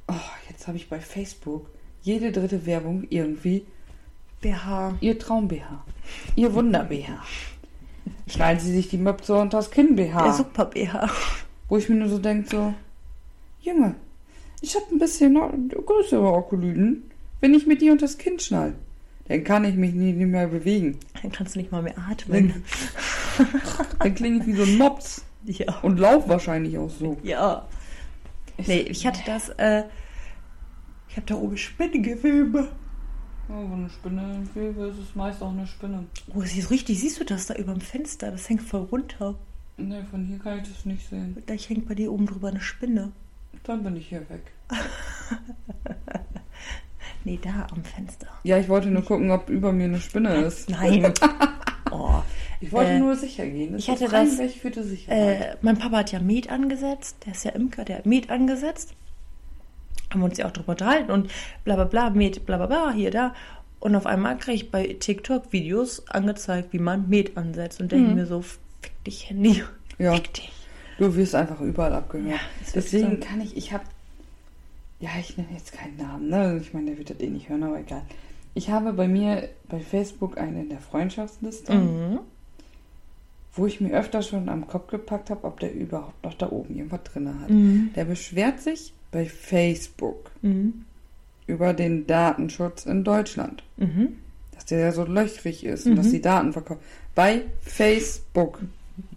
[0.09, 0.15] Oh,
[0.49, 1.67] jetzt habe ich bei Facebook
[2.03, 3.65] jede dritte Werbung irgendwie
[4.41, 4.95] BH.
[5.01, 5.85] ihr Traum-BH,
[6.37, 7.23] ihr Wunder-BH.
[8.27, 10.23] Schneiden Sie sich die Möpse unter das Kinn-BH.
[10.23, 11.11] Der Super BH.
[11.69, 12.75] Wo ich mir nur so denke, so,
[13.63, 13.95] Junge,
[14.61, 15.35] ich habe ein bisschen
[15.69, 17.11] größere Okolyden.
[17.41, 18.75] Wenn ich mir die unter das Kinn schnall,
[19.31, 20.99] dann kann ich mich nie, nie mehr bewegen.
[21.23, 22.65] Dann kannst du nicht mal mehr atmen.
[24.01, 25.79] Dann klinge ich wie so ein Mops Ja.
[25.83, 27.17] und lauf wahrscheinlich auch so.
[27.23, 27.65] Ja.
[28.67, 29.85] Nee, ich hatte das, äh,
[31.09, 32.73] ich habe da oben Spinnengewebe.
[33.49, 36.07] Oh, wenn eine Spinne will, ist es meist auch eine Spinne.
[36.35, 38.33] Oh, das ist richtig, siehst du das da über dem Fenster?
[38.33, 39.37] Das hängt voll runter.
[39.77, 41.41] Ne, von hier kann ich das nicht sehen.
[41.47, 43.13] Da hängt bei dir oben drüber eine Spinne.
[43.63, 44.53] Dann bin ich hier weg.
[47.25, 48.27] Nee, da am Fenster.
[48.45, 50.71] Ja, ich wollte nur gucken, ob über mir eine Spinne ist.
[50.71, 51.13] Nein.
[51.93, 52.23] Oh.
[52.61, 53.77] Ich wollte Äh, nur sicher gehen.
[53.77, 55.41] ich hatte das, für die Sicherheit.
[55.41, 57.17] Äh, mein Papa hat ja Met angesetzt.
[57.27, 58.95] Der ist ja Imker, der hat Met angesetzt.
[60.11, 61.33] Haben wir uns ja auch drüber unterhalten und
[61.65, 63.35] bla bla bla, Met, bla bla bla, hier, da.
[63.81, 67.81] Und auf einmal kriege ich bei TikTok Videos angezeigt, wie man Met ansetzt.
[67.81, 68.15] Und denke Mhm.
[68.15, 69.65] mir so, fick dich, Handy.
[69.99, 70.53] ja, Fick dich.
[70.99, 72.31] du wirst einfach überall abgehört.
[72.35, 72.39] Ja,
[72.73, 73.83] Deswegen kann ich, ich habe,
[75.01, 76.59] ja, ich nenne jetzt keinen Namen, ne?
[76.61, 78.03] Ich meine, der wird das eh nicht hören, aber egal.
[78.55, 81.73] Ich habe bei mir bei Facebook eine in der Freundschaftsliste.
[81.75, 82.19] Mhm.
[83.53, 86.77] wo ich mir öfter schon am Kopf gepackt habe, ob der überhaupt noch da oben
[86.77, 87.51] irgendwas drin hat.
[87.51, 87.91] Mhm.
[87.97, 90.85] Der beschwert sich bei Facebook Mhm.
[91.49, 93.65] über den Datenschutz in Deutschland.
[93.77, 94.19] Mhm.
[94.53, 96.81] Dass der ja so löchrig ist und dass die Daten verkauft.
[97.17, 98.61] Bei Facebook,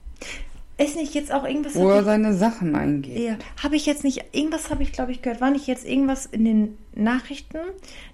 [0.77, 1.75] Ist nicht jetzt auch irgendwas...
[1.75, 3.19] wo er seine Sachen eingeht.
[3.19, 6.25] Ja, habe ich jetzt nicht, irgendwas habe ich glaube ich gehört, war nicht jetzt irgendwas
[6.25, 7.59] in den Nachrichten,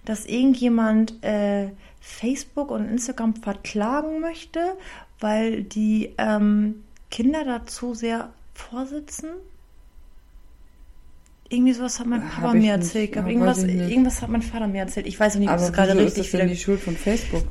[0.04, 1.70] dass irgendjemand äh,
[2.02, 4.60] Facebook und Instagram verklagen möchte,
[5.20, 9.30] weil die ähm, Kinder dazu sehr vorsitzen?
[11.48, 13.16] Irgendwie sowas hat mein Hab Papa mir nicht, erzählt.
[13.16, 13.90] ja, irgendwas, nicht.
[13.90, 15.08] irgendwas hat mein Vater mir erzählt.
[15.08, 17.46] Ich weiß nicht, ob es gerade wieso ist richtig das denn die Schuld von Facebook?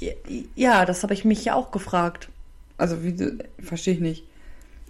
[0.00, 0.12] Ja,
[0.56, 2.30] Ja, das habe ich mich ja auch gefragt.
[2.78, 3.14] Also, wie,
[3.62, 4.24] verstehe ich nicht.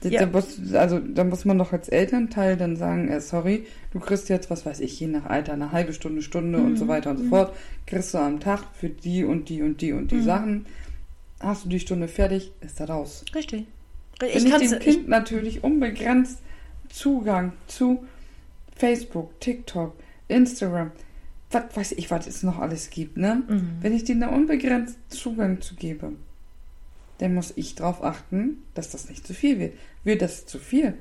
[0.04, 0.20] Ja.
[0.20, 4.28] da muss, also, da muss man doch als Elternteil dann sagen, äh, sorry, du kriegst
[4.28, 6.76] jetzt, was weiß ich, je nach Alter, eine halbe Stunde, Stunde und Mhm.
[6.76, 7.54] so weiter und so fort,
[7.86, 10.22] kriegst du am Tag für die und die und die und die Mhm.
[10.24, 10.66] Sachen.
[11.40, 13.24] Hast du die Stunde fertig, ist da raus.
[13.34, 13.66] Richtig.
[14.20, 16.38] Wenn Ich ich, dem Kind natürlich unbegrenzt
[16.88, 18.04] Zugang zu
[18.76, 19.94] Facebook, TikTok,
[20.28, 20.90] Instagram,
[21.50, 23.42] was weiß ich, was es noch alles gibt, ne?
[23.48, 23.70] Mhm.
[23.80, 26.12] Wenn ich denen da unbegrenzt Zugang zu gebe,
[27.18, 29.74] dann muss ich darauf achten, dass das nicht zu viel wird.
[30.04, 30.94] Wird das zu viel,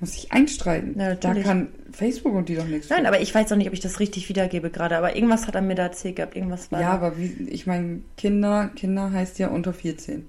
[0.00, 0.98] muss ich einstreiten.
[0.98, 3.08] Ja, da kann Facebook und die doch nichts Nein, für.
[3.08, 4.96] aber ich weiß auch nicht, ob ich das richtig wiedergebe gerade.
[4.96, 6.36] Aber irgendwas hat er mir da erzählt gehabt.
[6.36, 10.26] Irgendwas war Ja, aber wie, ich meine, Kinder, Kinder heißt ja unter 14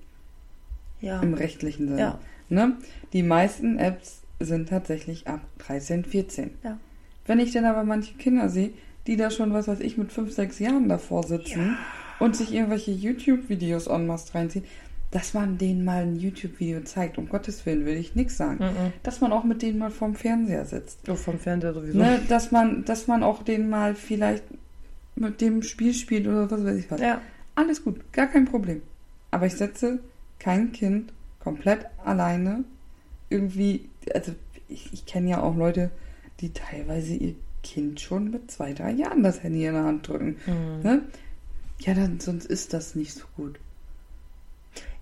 [1.01, 1.21] ja.
[1.21, 1.99] im rechtlichen Sinne.
[1.99, 2.19] Ja.
[2.49, 2.73] Ne?
[3.13, 6.51] Die meisten Apps sind tatsächlich ab 13, 14.
[6.63, 6.77] Ja.
[7.25, 8.71] Wenn ich dann aber manche Kinder sehe,
[9.05, 11.77] die da schon, was weiß ich, mit 5, 6 Jahren davor sitzen
[12.19, 14.65] und sich irgendwelche YouTube-Videos en masse reinziehen,
[15.11, 17.17] dass man denen mal ein YouTube-Video zeigt.
[17.17, 18.63] Um Gottes Willen will ich nichts sagen.
[18.63, 18.93] Mhm.
[19.03, 21.05] Dass man auch mit denen mal vorm Fernseher sitzt.
[21.05, 21.97] So vom Fernseher sowieso.
[21.97, 22.21] Ne?
[22.29, 24.43] Dass, man, dass man auch denen mal vielleicht
[25.15, 27.01] mit dem Spiel spielt oder was weiß ich was.
[27.01, 27.21] Ja.
[27.55, 28.81] Alles gut, gar kein Problem.
[29.31, 29.99] Aber ich setze
[30.37, 32.63] kein Kind komplett alleine
[33.29, 34.33] irgendwie, also
[34.67, 35.89] ich, ich kenne ja auch Leute,
[36.39, 40.37] die teilweise ihr Kind schon mit zwei, drei Jahren das Handy in der Hand drücken.
[40.45, 40.83] Mhm.
[40.83, 41.01] Ne?
[41.79, 43.59] Ja, dann sonst ist das nicht so gut.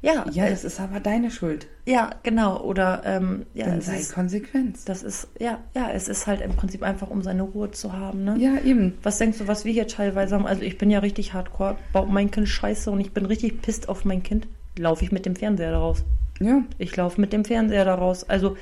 [0.01, 1.67] Ja, Ja, äh, das ist aber deine Schuld.
[1.85, 2.61] ja, genau.
[2.61, 4.77] Oder ähm, ja, dann sei ist, konsequent.
[4.85, 8.23] das ist ja, ja, es ist halt im Prinzip einfach, um seine Ruhe zu haben.
[8.23, 8.35] Ne?
[8.37, 8.97] Ja, eben.
[9.03, 10.45] Was denkst du, was wir hier teilweise haben?
[10.45, 13.89] Also ich bin ja richtig hardcore, baut mein Kind scheiße und ich bin richtig pisst
[13.89, 14.47] auf mein Kind.
[14.77, 16.03] Laufe ich mit dem Fernseher daraus.
[16.39, 18.23] Ja, Ich laufe mit dem Fernseher daraus.
[18.29, 18.55] Also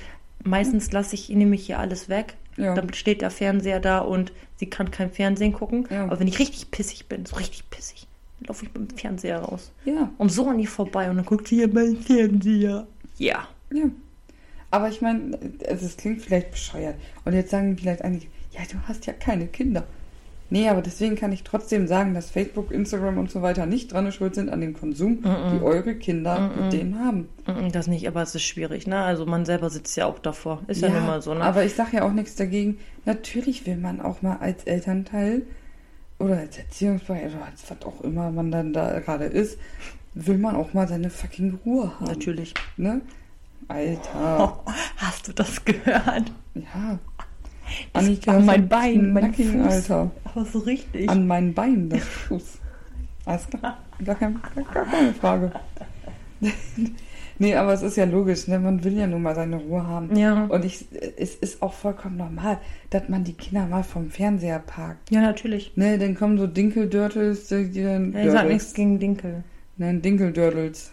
[0.43, 2.35] meistens lasse ich nämlich hier alles weg.
[2.55, 2.73] ja.
[2.73, 5.85] Dann steht der Fernseher da und sie kann kein Fernsehen gucken.
[5.89, 6.05] Ja.
[6.05, 8.07] Aber wenn ich richtig pissig bin, so richtig pissig,
[8.47, 9.71] laufe ich mit dem Fernseher raus.
[9.85, 12.87] ja, Und so an ihr vorbei und dann guckt sie hier mein Fernseher.
[13.17, 13.47] Ja.
[13.73, 13.85] ja.
[14.71, 16.95] Aber ich meine, also es klingt vielleicht bescheuert.
[17.23, 19.83] Und jetzt sagen vielleicht einige, ja, du hast ja keine Kinder.
[20.51, 24.11] Nee, aber deswegen kann ich trotzdem sagen, dass Facebook, Instagram und so weiter nicht dran
[24.11, 27.29] schuld sind an dem Konsum, die eure Kinder mit denen haben.
[27.47, 28.99] Mm, Das nicht, aber es ist schwierig, ne?
[28.99, 30.61] Also man selber sitzt ja auch davor.
[30.67, 31.41] Ist ja, nun mal so, ne?
[31.41, 32.77] Aber ich sage ja auch nichts dagegen.
[33.05, 35.41] Natürlich will man auch mal als Elternteil
[36.19, 39.57] oder als Erziehungsbereit oder als was auch immer man dann da gerade ist,
[40.13, 42.05] will man auch mal seine fucking Ruhe haben.
[42.05, 42.53] Natürlich.
[42.77, 43.01] Ne?
[43.67, 44.63] Alter.
[44.65, 46.31] Oh, hast du das gehört?
[46.53, 46.99] Ja.
[47.93, 49.55] Das Annika an mein ein Bein, mein Fuß.
[49.55, 50.11] Alter.
[50.23, 51.09] Aber so richtig.
[51.09, 52.59] An meinen Beinen, das Fuß.
[53.25, 53.77] Alles klar.
[54.03, 54.39] Gar, kein,
[54.73, 55.51] gar keine Frage.
[57.39, 58.59] nee, aber es ist ja logisch, ne?
[58.59, 60.15] Man will ja nun mal seine Ruhe haben.
[60.15, 60.45] ja.
[60.45, 60.85] Und ich,
[61.17, 65.11] es ist auch vollkommen normal, dass man die Kinder mal vom Fernseher parkt.
[65.11, 65.75] ja, natürlich.
[65.75, 68.13] Ne, dann kommen so Dinkeldörtels, die dann.
[68.13, 69.43] Ja, ich sag nichts gegen Dinkel.
[69.77, 70.91] Nein, Dinkeldörtels.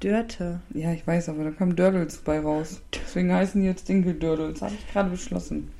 [0.00, 0.60] Dörte.
[0.74, 2.82] Ja, ich weiß, aber da kommen Dörtels bei raus.
[2.94, 4.60] Deswegen heißen die jetzt Dinkeldörtels.
[4.60, 5.70] Habe ich gerade beschlossen.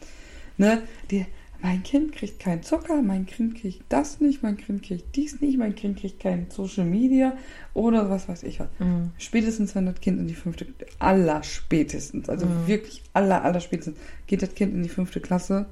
[0.57, 1.27] Ne, die,
[1.63, 5.59] mein Kind kriegt keinen Zucker, mein Kind kriegt das nicht, mein Kind kriegt dies nicht,
[5.59, 7.37] mein Kind kriegt kein Social Media
[7.75, 8.69] oder was weiß ich was.
[8.79, 9.11] Mhm.
[9.19, 10.67] Spätestens, wenn das Kind in die fünfte,
[10.99, 12.67] aller spätestens, also Mhm.
[12.67, 15.67] wirklich aller, aller spätestens, geht das Kind in die fünfte Klasse,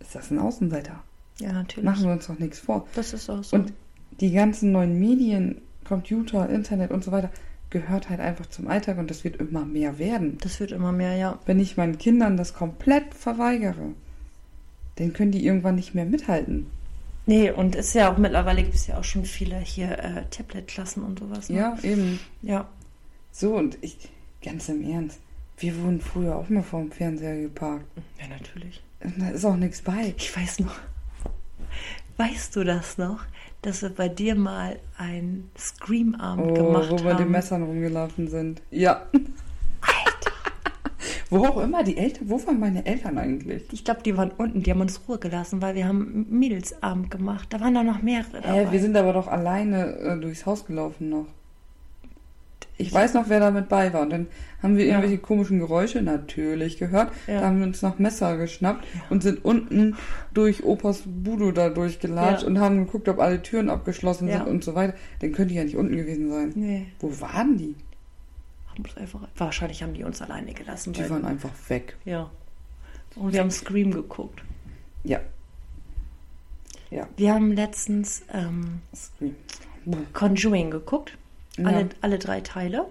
[0.00, 1.02] ist das ein Außenseiter.
[1.40, 1.84] Ja, natürlich.
[1.84, 2.86] Machen wir uns doch nichts vor.
[2.94, 3.56] Das ist auch so.
[3.56, 3.72] Und
[4.20, 7.30] die ganzen neuen Medien, Computer, Internet und so weiter,
[7.70, 10.38] gehört halt einfach zum Alltag und das wird immer mehr werden.
[10.40, 11.38] das wird immer mehr, ja.
[11.46, 13.92] Wenn ich meinen Kindern das komplett verweigere,
[14.98, 16.66] dann können die irgendwann nicht mehr mithalten.
[17.26, 21.02] Nee, und ist ja auch mittlerweile gibt es ja auch schon viele hier äh, Tablet-Klassen
[21.02, 21.48] und sowas.
[21.50, 21.58] Ne?
[21.58, 22.18] Ja, eben.
[22.42, 22.68] Ja.
[23.30, 23.96] So, und ich,
[24.42, 25.20] ganz im Ernst,
[25.58, 27.84] wir wurden früher auch mal vorm Fernseher geparkt.
[28.18, 28.82] Ja, natürlich.
[29.04, 30.14] Und da ist auch nichts bei.
[30.16, 30.74] Ich weiß noch.
[32.16, 33.20] Weißt du das noch?
[33.62, 37.18] Dass wir bei dir mal einen Scream-Abend Oh, gemacht wo wir haben.
[37.18, 38.62] den Messern rumgelaufen sind.
[38.70, 39.06] Ja.
[41.30, 43.64] Wo auch immer, die Eltern, wo waren meine Eltern eigentlich?
[43.72, 47.48] Ich glaube, die waren unten, die haben uns Ruhe gelassen, weil wir haben Mädelsabend gemacht.
[47.52, 48.64] Da waren da noch mehrere dabei.
[48.64, 51.26] Hä, wir sind aber doch alleine äh, durchs Haus gelaufen noch.
[52.80, 54.02] Ich weiß noch, wer da mit bei war.
[54.02, 54.26] Und dann
[54.62, 54.92] haben wir Ja.
[54.92, 57.10] irgendwelche komischen Geräusche natürlich gehört.
[57.26, 57.40] Ja.
[57.40, 59.96] Da haben wir uns noch Messer geschnappt und sind unten
[60.32, 62.48] durch Opas Budo da durchgelatscht Ja.
[62.48, 64.38] und haben geguckt, ob alle Türen abgeschlossen Ja.
[64.38, 64.94] sind und so weiter.
[65.20, 66.52] Dann könnte die ja nicht unten gewesen sein.
[66.54, 66.86] Nee.
[67.00, 67.74] Wo waren die?
[68.78, 70.92] Haben uns einfach, wahrscheinlich haben die uns alleine gelassen.
[70.92, 71.96] Die waren einfach weg.
[72.04, 72.30] ja.
[73.16, 74.42] Und wir haben Scream geguckt.
[75.02, 75.20] Ja.
[76.90, 77.08] Ja.
[77.16, 79.34] Wir haben letztens ähm, Scream.
[80.12, 81.16] Conjuring geguckt.
[81.56, 81.64] Ja.
[81.64, 82.86] Alle, alle drei Teile.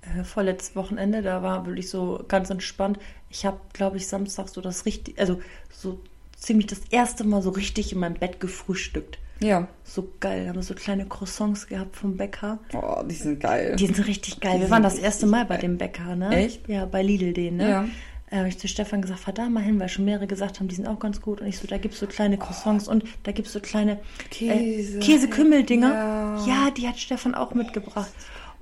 [0.00, 2.98] Äh, vorletztes Wochenende, da war wirklich so ganz entspannt.
[3.28, 6.00] Ich habe, glaube ich, Samstag so das richtig, also so
[6.36, 9.18] ziemlich das erste Mal so richtig in meinem Bett gefrühstückt.
[9.40, 9.68] Ja.
[9.84, 10.42] So geil.
[10.42, 12.58] Da haben wir so kleine Croissants gehabt vom Bäcker.
[12.74, 13.76] Oh, die sind geil.
[13.76, 14.56] Die sind richtig geil.
[14.56, 16.34] Die Wir waren das erste Mal bei dem Bäcker, ne?
[16.36, 16.68] Echt?
[16.68, 17.70] Ja, bei Lidl den, ne?
[17.70, 17.84] Ja.
[18.30, 20.68] Äh, habe ich zu Stefan gesagt, fahr da mal hin, weil schon mehrere gesagt haben,
[20.68, 21.40] die sind auch ganz gut.
[21.40, 24.98] Und ich so, da gibt's so kleine Croissants und da gibt's so kleine Käse.
[24.98, 25.92] äh, Käsekümmeldinger.
[25.94, 26.46] Ja.
[26.46, 26.70] Ja.
[26.70, 28.10] die hat Stefan auch mitgebracht.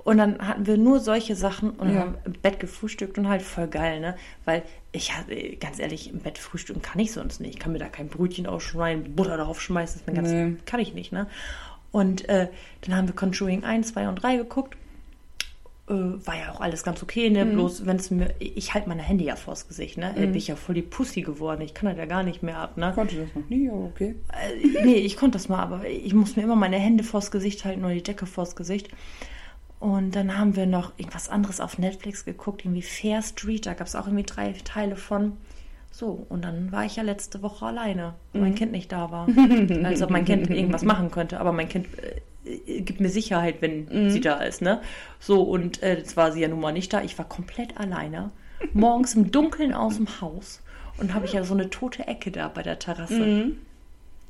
[0.07, 1.99] Und dann hatten wir nur solche Sachen und Ja.
[1.99, 4.15] haben im Bett gefrühstückt und halt voll geil, ne?
[4.45, 5.11] Weil ich,
[5.59, 7.55] ganz ehrlich, im Bett frühstücken kann ich sonst nicht.
[7.55, 10.55] Ich kann mir da kein Brötchen ausschneiden, Butter drauf schmeißen, das ist mir ganz, Nee.
[10.65, 11.27] kann ich nicht, ne?
[11.91, 12.47] Und äh,
[12.81, 14.77] dann haben wir Conjuring 1, 2 und 3 geguckt.
[15.89, 17.35] Äh, war ja auch alles ganz okay, Mhm.
[17.35, 17.45] ne?
[17.45, 18.33] Bloß wenn es mir.
[18.39, 20.11] Ich halte meine Hände ja vors Gesicht, ne?
[20.15, 21.59] Äh, Bin ich ja voll die Pussy geworden.
[21.63, 22.89] Ich kann das ja gar nicht mehr ab, ne?
[22.91, 24.15] Ich konnte das noch nie, aber okay.
[24.31, 27.65] Äh, nee, ich konnte das mal, aber ich muss mir immer meine Hände vors Gesicht
[27.65, 28.87] halten oder die Decke vors Gesicht.
[29.79, 33.87] Und dann haben wir noch irgendwas anderes auf Netflix geguckt, irgendwie Fair Street, da gab
[33.87, 35.33] es auch irgendwie drei Teile von.
[35.91, 39.27] So, und dann war ich ja letzte Woche alleine, weil mein Kind nicht da war.
[39.83, 43.61] Als ob mein Kind irgendwas machen könnte, aber mein Kind äh, äh, gibt mir Sicherheit,
[43.61, 44.81] wenn sie da ist, ne?
[45.19, 47.01] So, und äh, jetzt war sie ja nun mal nicht da.
[47.01, 48.31] Ich war komplett alleine.
[48.73, 50.61] Morgens im Dunkeln aus dem Haus
[50.99, 53.51] und habe ich ja so eine tote Ecke da bei der Terrasse.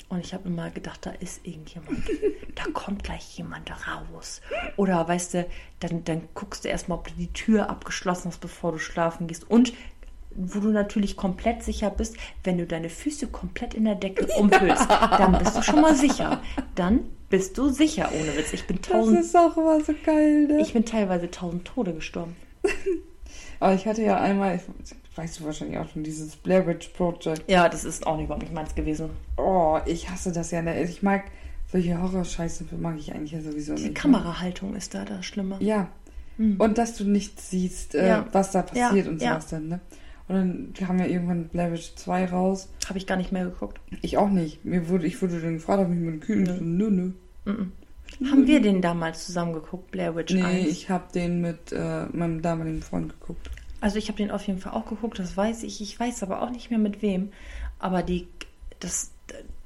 [0.10, 2.00] Und ich habe immer gedacht, da ist irgendjemand.
[2.56, 4.42] Da kommt gleich jemand raus.
[4.78, 5.46] Oder weißt du,
[5.80, 9.50] dann, dann guckst du erstmal, ob du die Tür abgeschlossen hast, bevor du schlafen gehst.
[9.50, 9.74] Und
[10.38, 14.90] wo du natürlich komplett sicher bist, wenn du deine Füße komplett in der Decke umhüllst,
[14.90, 16.42] dann bist du schon mal sicher.
[16.76, 18.54] Dann bist du sicher, ohne Witz.
[18.54, 20.62] Ich bin Das tausend, ist auch immer so geil, ne?
[20.62, 22.36] ich bin teilweise tausend Tode gestorben.
[23.60, 27.44] aber ich hatte ja einmal, ich, weißt du wahrscheinlich auch schon, dieses Blair Witch Project.
[27.50, 29.10] Ja, das ist auch nicht überhaupt nicht meins gewesen.
[29.38, 30.62] Oh, ich hasse das ja.
[30.62, 30.82] Ne?
[30.84, 31.24] Ich mag
[31.72, 33.94] solche Horrorscheiße, mag ich eigentlich ja sowieso Die nicht.
[33.94, 34.00] ne?
[34.00, 35.58] Kamerahaltung ist da das Schlimme.
[35.60, 35.88] Ja.
[36.38, 38.26] Und dass du nicht siehst, äh, Ja.
[38.32, 39.30] was da passiert Ja, und ja.
[39.32, 39.80] sowas dann, ne?
[40.28, 42.70] Und dann kam ja irgendwann Blair Witch 2 raus.
[42.88, 43.80] Habe ich gar nicht mehr geguckt.
[44.02, 44.64] Ich auch nicht.
[44.66, 46.44] Mir wurde, ich wurde dann gefragt, ob ich mit dem Kühlen.
[46.78, 46.84] Nö.
[46.86, 47.12] So, nö,
[47.46, 47.66] nö.
[48.32, 50.68] Haben wir den damals zusammen geguckt, Blair Witch Nee, 1?
[50.70, 53.50] ich habe den mit äh, meinem damaligen Freund geguckt.
[53.80, 55.82] Also ich habe den auf jeden Fall auch geguckt, das weiß ich.
[55.82, 57.32] Ich weiß aber auch nicht mehr mit wem.
[57.80, 58.28] Aber die,
[58.80, 59.12] das,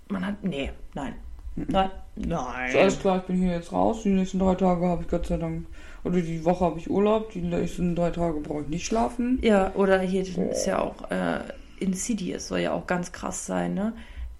[0.09, 1.13] man hat, nee, nein.
[1.55, 2.77] Nein, Ist nein.
[2.77, 4.03] alles klar, ich bin hier jetzt raus.
[4.03, 5.65] Die nächsten drei Tage habe ich Gott sei Dank,
[6.03, 7.31] oder die Woche habe ich Urlaub.
[7.31, 9.37] Die nächsten drei Tage brauche ich nicht schlafen.
[9.41, 11.39] Ja, oder hier ist ja auch äh,
[11.79, 13.93] Insidious soll ja auch ganz krass sein, ne?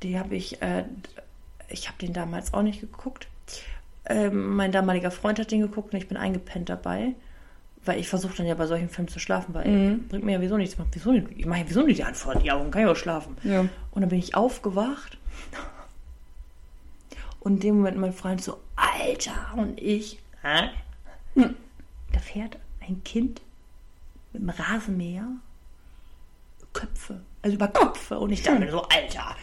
[0.03, 0.86] Die habe ich, äh,
[1.69, 3.27] ich habe den damals auch nicht geguckt.
[4.05, 7.13] Ähm, mein damaliger Freund hat den geguckt und ich bin eingepennt dabei.
[7.86, 10.08] Weil ich versuche dann ja bei solchen Filmen zu schlafen, weil Mhm.
[10.08, 10.78] bringt mir ja wieso nichts.
[10.91, 11.13] Wieso?
[11.13, 13.36] Ich mache ja wieso nicht die vor die Augen, kann ich auch schlafen.
[13.44, 13.62] Ja.
[13.62, 15.17] Und dann bin ich aufgewacht.
[17.39, 20.70] Und in dem Moment mein Freund so, Alter, und ich, hä?
[22.13, 23.41] Da fährt ein Kind
[24.34, 25.26] mit einem Rasenmäher
[26.74, 28.20] Köpfe, also über Köpfe.
[28.20, 29.36] Und ich dachte mir so, Alter.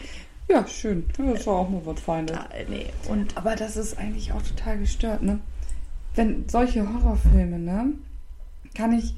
[0.47, 1.07] Ja, schön.
[1.17, 2.31] Ja, Das war auch mal was Feines.
[2.31, 2.87] Ja, nee.
[3.07, 5.39] Und Aber das ist eigentlich auch total gestört, ne?
[6.15, 7.93] Wenn solche Horrorfilme, ne?
[8.75, 9.13] Kann ich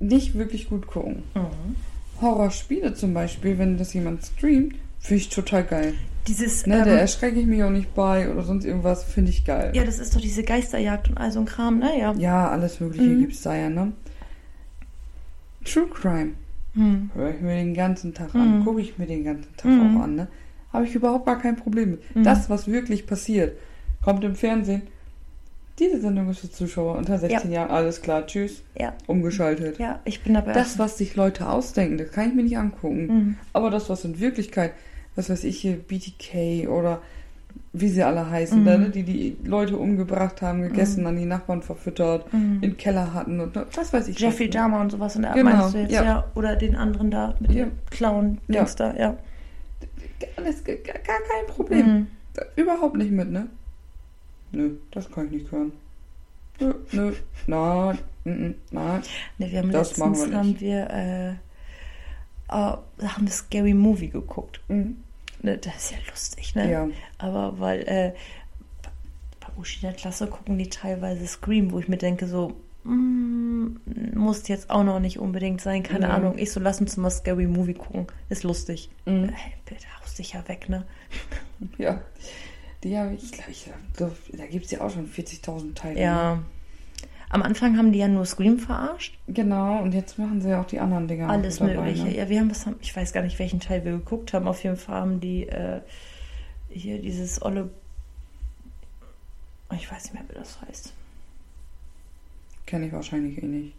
[0.00, 1.22] nicht wirklich gut gucken.
[1.34, 1.76] mhm.
[2.20, 5.94] Horrorspiele zum Beispiel, wenn das jemand streamt, finde ich total geil.
[6.28, 9.44] dieses, Ne, da ähm, erschrecke ich mich auch nicht bei oder sonst irgendwas, finde ich
[9.44, 9.72] geil.
[9.74, 11.98] ja, das ist doch diese Geisterjagd und all so ein Kram, ne?
[11.98, 12.12] Ja.
[12.14, 13.20] Ja, alles Mögliche Mhm.
[13.20, 13.92] gibt's da ja, ne?
[15.64, 16.32] True Crime.
[16.74, 17.10] Hm.
[17.14, 18.64] Höre ich mir den ganzen Tag an, Mhm.
[18.64, 19.96] gucke ich mir den ganzen Tag Mhm.
[19.96, 20.28] auch an, ne?
[20.72, 22.16] Habe ich überhaupt gar kein Problem mit.
[22.16, 22.24] Mhm.
[22.24, 23.56] Das, was wirklich passiert,
[24.02, 24.82] kommt im Fernsehen.
[25.82, 29.78] Diese Sendung ist für Zuschauer unter 16 Jahren, alles klar, tschüss, Ja, umgeschaltet.
[29.80, 30.52] ja, ich bin dabei.
[30.52, 33.06] Das, was sich Leute ausdenken, das kann ich mir nicht angucken.
[33.06, 33.36] Mhm.
[33.52, 34.74] Aber das, was in Wirklichkeit,
[35.16, 37.02] was weiß ich hier, BTK oder
[37.72, 38.64] wie sie alle heißen, Mhm.
[38.64, 42.58] da, ne, die die Leute umgebracht haben, gegessen, an die Nachbarn verfüttert, Mhm.
[42.60, 44.20] in Keller hatten und ne, was weiß ich.
[44.20, 44.50] Jeffrey ne?
[44.50, 46.04] Dahmer und sowas in der Art Genau, meinst du jetzt, ja.
[46.04, 46.24] ja.
[46.36, 47.64] Oder den anderen da mit Ja.
[47.64, 49.16] dem Clown-Dings da, ja.
[50.36, 51.86] Alles gar, gar kein Problem.
[51.86, 52.06] Mhm.
[52.34, 53.48] Da- Überhaupt nicht mit, ne?
[54.52, 55.72] Nö, das kann ich nicht hören.
[56.60, 57.12] Nö, nö,
[57.46, 59.02] nein, nein, nein.
[59.38, 61.30] Ne, wir haben Das machen letztens wir haben wir, äh,
[62.48, 64.60] äh, haben wir Scary Movie geguckt.
[64.68, 64.98] Mhm.
[65.42, 66.70] Ne, das ist ja lustig, ne?
[66.70, 66.88] Ja.
[67.18, 68.12] Aber weil, äh,
[69.56, 73.66] Uschi der Klasse gucken die teilweise Scream, wo ich mir denke, so, mm,
[74.14, 76.14] muss jetzt auch noch nicht unbedingt sein, keine Ja.
[76.14, 76.38] Ahnung.
[76.38, 78.06] Ich so, lass uns mal Scary Movie gucken.
[78.28, 78.90] Ist lustig.
[79.04, 79.24] Mhm.
[79.24, 80.84] Ey, bitte, haust dich ja weg, ne?
[81.78, 82.00] Ja.
[82.82, 86.00] Die habe ich, glaube ich, da gibt es ja auch schon 40.000 Teile.
[86.00, 86.42] Ja.
[87.28, 89.16] Am Anfang haben die ja nur Scream verarscht.
[89.26, 91.30] Genau, und jetzt machen sie ja auch die anderen Dinger.
[91.30, 92.04] Alles Mögliche.
[92.04, 92.16] Ne?
[92.16, 94.46] Ja, wir haben was, haben- ich weiß gar nicht, welchen Teil wir geguckt haben.
[94.48, 95.80] Auf jeden Fall haben die äh,
[96.68, 97.70] hier dieses olle.
[99.74, 100.92] Ich weiß nicht mehr, wie das heißt.
[102.66, 103.74] Kenne ich wahrscheinlich eh nicht.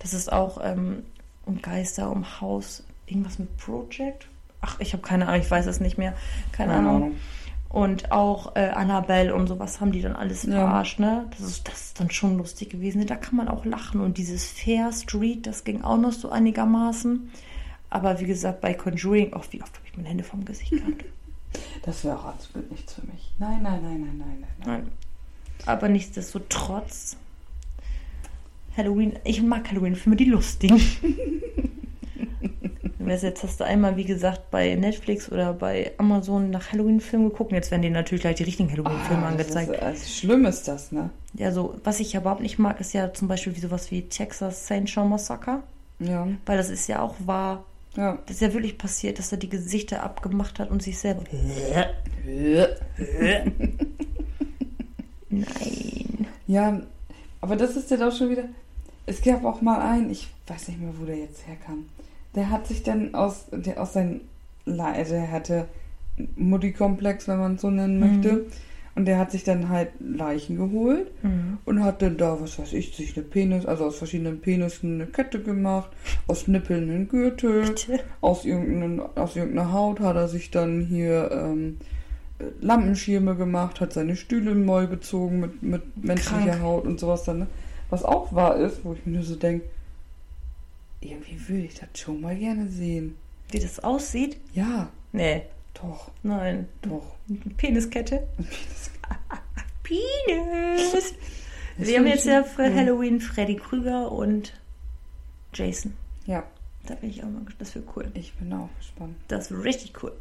[0.00, 1.04] Das ist auch ähm,
[1.46, 4.26] um Geister, um Haus, irgendwas mit Project.
[4.62, 6.14] Ach, ich habe keine Ahnung, ich weiß es nicht mehr.
[6.52, 7.14] Keine, Ahnung.
[7.70, 10.54] Und auch äh, Annabelle und sowas haben die dann alles Ja.
[10.66, 11.26] verarscht, ne?
[11.30, 13.06] Das ist, das ist dann schon lustig gewesen.
[13.06, 14.00] Da kann man auch lachen.
[14.00, 17.30] Und dieses Fair Street, das ging auch noch so einigermaßen.
[17.88, 21.04] Aber wie gesagt, bei Conjuring, auch wie oft habe ich meine Hände vom Gesicht gehabt.
[21.82, 23.32] Das wäre auch absolut nichts für mich.
[23.40, 24.48] Nein, nein, nein, nein, nein, nein.
[24.82, 24.88] nein.
[25.66, 27.16] Aber nichtsdestotrotz,
[28.76, 30.80] Halloween, ich mag Halloween-Filme, die lustigen.
[33.06, 37.50] Jetzt hast du einmal, wie gesagt, bei Netflix oder bei Amazon nach Halloween-Filmen geguckt.
[37.50, 39.70] Jetzt werden dir natürlich gleich die richtigen Halloween-Filme das angezeigt.
[39.72, 41.10] Ist, also schlimm ist das, ne?
[41.34, 44.02] Ja, so, was ich ja überhaupt nicht mag, ist ja zum Beispiel wie sowas wie
[44.02, 45.62] Texas Chainsaw Massacre.
[45.98, 47.64] Ja, Weil das ist ja auch wahr.
[47.96, 48.18] ja.
[48.26, 51.24] Das ist ja wirklich passiert, dass er die Gesichter abgemacht hat und sich selber.
[55.30, 56.26] Nein.
[56.46, 56.80] Ja,
[57.40, 58.44] aber das ist ja doch schon wieder.
[59.06, 61.86] Es gab auch mal einen, ich weiß nicht mehr, wo der jetzt herkam.
[62.34, 64.20] Der hat sich dann aus, der aus seinem,
[64.66, 65.66] also er hatte
[66.36, 68.46] Mutti-Komplex, wenn man es so nennen möchte.
[68.96, 71.58] Und der hat sich dann halt Leichen geholt Mhm.
[71.64, 75.06] und hat dann da, was weiß ich, sich eine Penis, also aus verschiedenen Penissen eine
[75.06, 75.90] Kette gemacht,
[76.26, 78.00] aus Nippeln einen Gürtel, Bitte?
[78.20, 81.78] aus, irgendeinen, aus irgendeiner Haut hat er sich dann hier ähm,
[82.40, 86.62] äh, Lampenschirme gemacht, hat seine Stühle neu bezogen mit, mit menschlicher Krank.
[86.62, 87.38] Haut und sowas dann.
[87.38, 87.46] Ne?
[87.90, 89.66] Was auch wahr ist, wo ich mir nur so denke,
[91.00, 93.16] irgendwie würde ich das schon mal gerne sehen.
[93.50, 94.38] Wie das aussieht?
[94.54, 95.42] Ja, Nee.
[95.74, 96.68] doch, Nein.
[96.82, 97.16] doch.
[97.56, 98.26] Peniskette?
[99.82, 101.14] Penis!
[101.76, 102.74] Wir haben jetzt ja für cool.
[102.74, 104.52] Halloween Freddy Krüger und
[105.54, 105.94] Jason.
[106.26, 106.44] Ja,
[106.86, 107.60] Da bin ich auch mal gespannt.
[107.60, 108.10] Das wird cool.
[108.14, 109.16] ich bin auch gespannt.
[109.28, 110.12] Das wird richtig cool.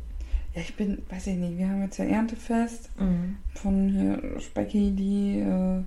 [0.56, 3.38] Ja, ich bin, weiß ich nicht, wir haben jetzt ja Erntefest Mhm.
[3.54, 5.84] von hier Specki, die äh,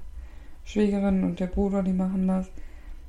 [0.65, 2.49] Schwägerin und der Bruder, die machen das.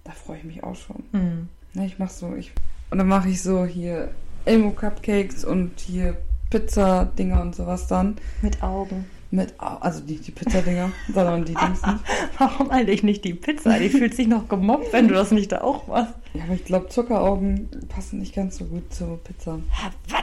[0.04, 1.04] Da freue ich mich auch schon.
[1.12, 1.50] Mhm.
[1.74, 2.52] Ne, ich mach so, ich.
[2.92, 4.12] Und dann mache ich so hier
[4.46, 6.18] Elmo Cupcakes und hier
[6.50, 8.18] Pizza-Dinger und sowas dann.
[8.42, 9.06] Mit Augen.
[9.32, 12.00] Mit, Au- also nicht die Pizza-Dinger, sondern die Dings nicht.
[12.38, 13.80] Warum eigentlich nicht die Pizza?
[13.80, 16.14] Die fühlt sich noch gemobbt, wenn du das nicht da auch machst.
[16.36, 19.54] Ja, aber ich glaube, Zuckeraugen passen nicht ganz so gut zu Pizza.
[19.54, 20.22] Ha, was?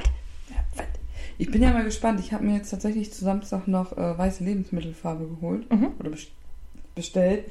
[0.51, 0.85] Ja, was?
[1.39, 2.21] Ich bin ja mal gespannt.
[2.21, 5.69] Ich habe mir jetzt tatsächlich zu Samstag noch äh, weiße Lebensmittelfarbe geholt.
[5.73, 5.89] Mhm.
[5.99, 6.31] Oder best-
[6.95, 7.47] bestellt.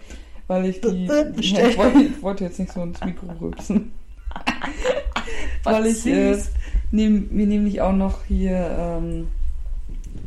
[0.49, 1.05] Weil ich die.
[1.05, 3.91] Ja, ich, wollte, ich wollte jetzt nicht so ins Mikro rülpsen.
[5.63, 6.35] weil ich äh,
[6.89, 9.27] nehm, mir nämlich auch noch hier, ähm,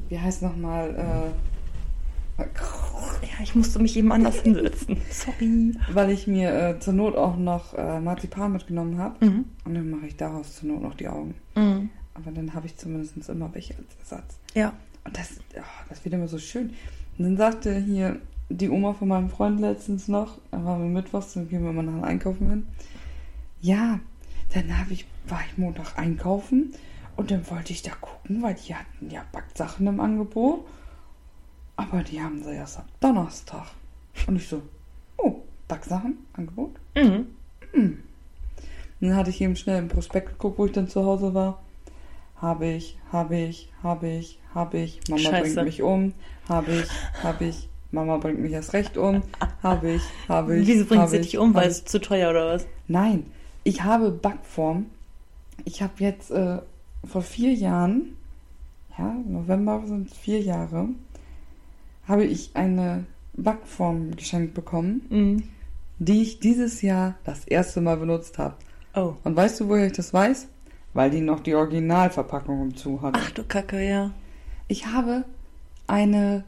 [0.09, 1.33] wie heißt nochmal,
[2.39, 2.43] äh,
[3.23, 4.99] Ja, ich musste mich eben anders hinsetzen.
[5.11, 5.75] Sorry.
[5.93, 9.25] weil ich mir äh, zur Not auch noch äh, Marzipan mitgenommen habe.
[9.27, 9.45] Mhm.
[9.65, 11.35] Und dann mache ich daraus zur Not noch die Augen.
[11.57, 11.91] Mhm.
[12.15, 14.39] Aber dann habe ich zumindest immer welche als Ersatz.
[14.55, 14.73] Ja.
[15.05, 16.75] Und das, oh, das wird immer so schön.
[17.19, 18.21] Und dann sagte hier
[18.57, 21.83] die Oma von meinem Freund letztens noch, da waren wir mittwochs, dann gehen wir mal
[21.83, 22.67] nach Einkaufen hin.
[23.61, 24.01] Ja,
[24.55, 26.75] dann habe ich, war ich Montag einkaufen
[27.17, 30.67] und dann wollte ich da gucken, weil die hatten ja Backsachen im Angebot.
[31.77, 33.67] Aber die haben sie erst ab Donnerstag.
[34.27, 34.63] Und ich so,
[35.17, 36.73] oh, Backsachen, Angebot?
[36.95, 37.27] Mhm.
[37.73, 38.03] Und
[39.01, 41.63] dann hatte ich eben schnell im Prospekt geguckt, wo ich dann zu Hause war.
[42.37, 45.01] Habe ich, habe ich, habe ich, habe ich.
[45.09, 45.55] Mama Scheiße.
[45.55, 46.13] bringt mich um.
[46.49, 46.91] Habe ich,
[47.23, 47.69] habe ich.
[47.93, 49.23] Mama bringt mich erst recht um.
[49.63, 50.67] Habe ich, habe ich.
[50.67, 51.55] Wieso bringt sie ich, dich um?
[51.55, 52.67] Weil es zu teuer oder was?
[52.89, 53.27] Nein,
[53.65, 54.87] ich habe Backform.
[55.65, 56.59] Ich habe jetzt äh,
[57.05, 58.17] vor vier Jahren,
[58.99, 60.89] ja, November sind es vier Jahre,
[62.09, 65.43] habe ich eine Backform geschenkt bekommen, Mhm.
[65.99, 68.55] die ich dieses Jahr das erste Mal benutzt habe.
[68.95, 69.15] Oh.
[69.25, 70.49] Und weißt du, woher ich das weiß?
[70.95, 73.15] Weil die noch die Originalverpackung im Zu hat.
[73.17, 74.11] Ach du Kacke, ja.
[74.69, 75.25] Ich habe
[75.87, 76.45] eine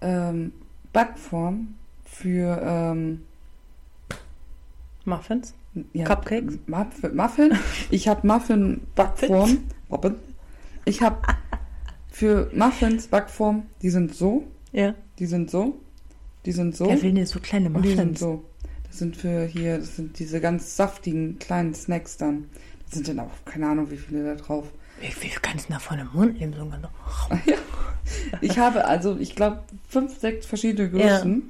[0.00, 0.52] ähm,
[0.92, 1.74] Backform
[2.04, 3.22] für ähm,
[5.04, 5.54] Muffins?
[5.92, 6.58] ja, Cupcakes?
[6.66, 7.52] Muff- Muffin.
[7.90, 9.58] Ich habe Muffin-Backform.
[9.88, 10.14] Muffin.
[10.84, 11.16] Ich habe
[12.10, 14.94] für Muffins Backform, die sind so, Ja.
[15.18, 15.78] die sind so,
[16.46, 18.20] die sind so Wer will denn so kleine und die sind Muffins?
[18.20, 18.44] so.
[18.86, 22.46] Das sind für hier, das sind diese ganz saftigen kleinen Snacks dann.
[22.88, 24.66] Da sind dann auch keine Ahnung, wie viele da drauf.
[25.00, 26.54] Wie viel kannst du da von dem Mund nehmen?
[26.54, 26.84] So ganz
[27.46, 27.54] Ja.
[28.40, 31.42] Ich habe also, ich glaube, fünf, sechs verschiedene Größen.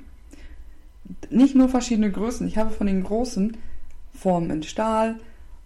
[1.31, 2.47] Nicht nur verschiedene Größen.
[2.49, 3.57] Ich habe von den großen
[4.15, 5.17] Formen in Stahl,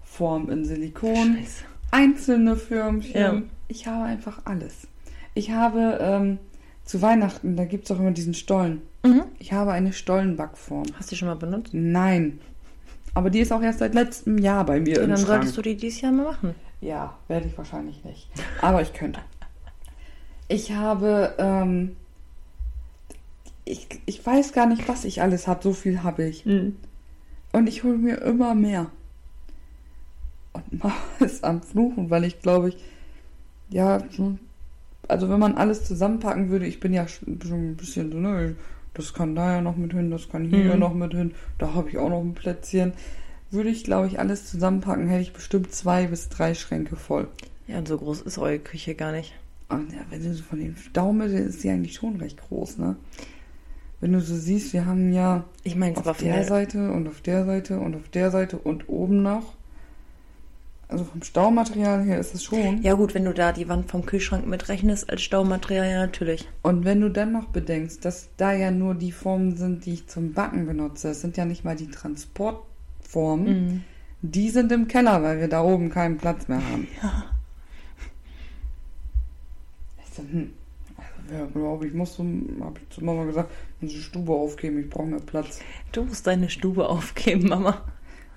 [0.04, 1.64] Form in Silikon, Scheiße.
[1.92, 3.20] einzelne Förmchen.
[3.20, 3.42] Ja.
[3.68, 4.86] Ich habe einfach alles.
[5.34, 6.38] Ich habe ähm,
[6.84, 8.82] zu Weihnachten, da gibt es auch immer diesen Stollen.
[9.04, 9.22] Mhm.
[9.38, 10.86] Ich habe eine Stollenbackform.
[10.98, 11.72] Hast du die schon mal benutzt?
[11.72, 12.40] Nein.
[13.14, 15.28] Aber die ist auch erst seit letztem Jahr bei mir Ja, im dann Schrank.
[15.28, 16.54] solltest du die dieses Jahr mal machen.
[16.80, 18.28] Ja, werde ich wahrscheinlich nicht.
[18.60, 19.20] Aber ich könnte.
[20.50, 21.94] Ich habe, ähm,
[23.64, 25.62] ich, ich weiß gar nicht, was ich alles habe.
[25.62, 26.44] So viel habe ich.
[26.44, 26.74] Mhm.
[27.52, 28.90] Und ich hole mir immer mehr.
[30.52, 32.76] Und Mama ist am Fluchen, weil ich glaube ich,
[33.68, 34.36] ja, so-
[35.06, 38.56] also wenn man alles zusammenpacken würde, ich bin ja schon schon ein bisschen so, ne,
[38.94, 40.80] das kann da ja noch mit hin, das kann hier Mhm.
[40.80, 42.92] noch mit hin, da habe ich auch noch ein Plätzchen.
[43.52, 47.28] Würde ich, glaube ich, alles zusammenpacken, hätte ich bestimmt zwei bis drei Schränke voll.
[47.68, 49.32] Ja, und so groß ist eure Küche gar nicht.
[49.70, 52.96] Ja, wenn du so von den Daumen, ist die eigentlich schon recht groß, ne?
[54.00, 57.20] Wenn du so siehst, wir haben ja Ich war auf der der Seite und auf
[57.20, 59.54] der Seite und auf der Seite und oben noch.
[60.88, 62.82] Also vom Staumaterial her ist es schon.
[62.82, 66.48] Ja gut, wenn du da die Wand vom Kühlschrank mitrechnest als Staumaterial, ja natürlich.
[66.62, 70.08] Und wenn du dann noch bedenkst, dass da ja nur die Formen sind, die ich
[70.08, 73.84] zum Backen benutze, es sind ja nicht mal die Transportformen, Mhm.
[74.22, 76.88] die sind im Keller, weil wir da oben keinen Platz mehr haben.
[77.02, 77.24] Ja.
[80.22, 80.50] Ich so, hm,
[80.96, 83.50] also, ja, glaube ich, muss so, habe ich zu Mama gesagt,
[83.80, 85.60] muss die Stube aufgeben, ich brauche mehr Platz.
[85.92, 87.82] Du musst deine Stube aufgeben, Mama.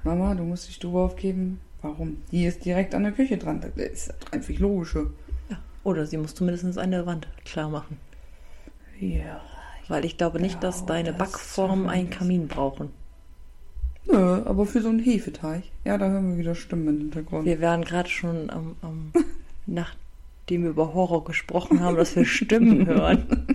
[0.03, 1.59] Mama, du musst die Stube aufgeben.
[1.81, 2.17] Warum?
[2.31, 3.61] Die ist direkt an der Küche dran.
[3.61, 5.11] Das ist einfach logische.
[5.49, 5.57] Ja.
[5.83, 7.97] Oder sie muss zumindest eine Wand klar machen.
[8.99, 9.41] Ja.
[9.89, 12.89] Weil ich glaube nicht, dass deine das Backformen einen Kamin brauchen.
[14.05, 15.63] Nö, aber für so einen Hefeteig.
[15.85, 17.45] Ja, da hören wir wieder Stimmen im Hintergrund.
[17.45, 19.11] Wir waren gerade schon am, am
[20.43, 23.45] nachdem wir über Horror gesprochen haben, dass wir Stimmen hören.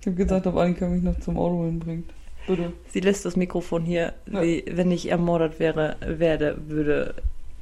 [0.00, 2.10] Ich habe gesagt, ob Annika mich noch zum Auto hinbringt.
[2.48, 2.72] Bitte.
[2.90, 4.14] Sie lässt das Mikrofon hier.
[4.30, 4.42] Ja.
[4.42, 7.14] Sie, wenn ich ermordet wäre, werde, würde,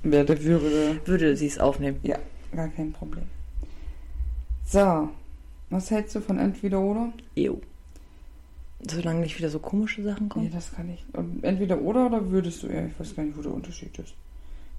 [0.02, 1.00] Wer der würde.
[1.04, 1.98] würde sie es aufnehmen.
[2.02, 2.18] Ja,
[2.56, 3.24] gar kein Problem.
[4.64, 5.08] So.
[5.70, 7.12] Was hältst du von entweder oder?
[7.36, 7.58] Ew.
[8.90, 10.50] Solange nicht wieder so komische Sachen Nee, kommen.
[10.50, 11.04] das kann ich.
[11.12, 12.86] Und entweder oder oder würdest du eher?
[12.86, 14.14] Ich weiß gar nicht, wo der Unterschied ist.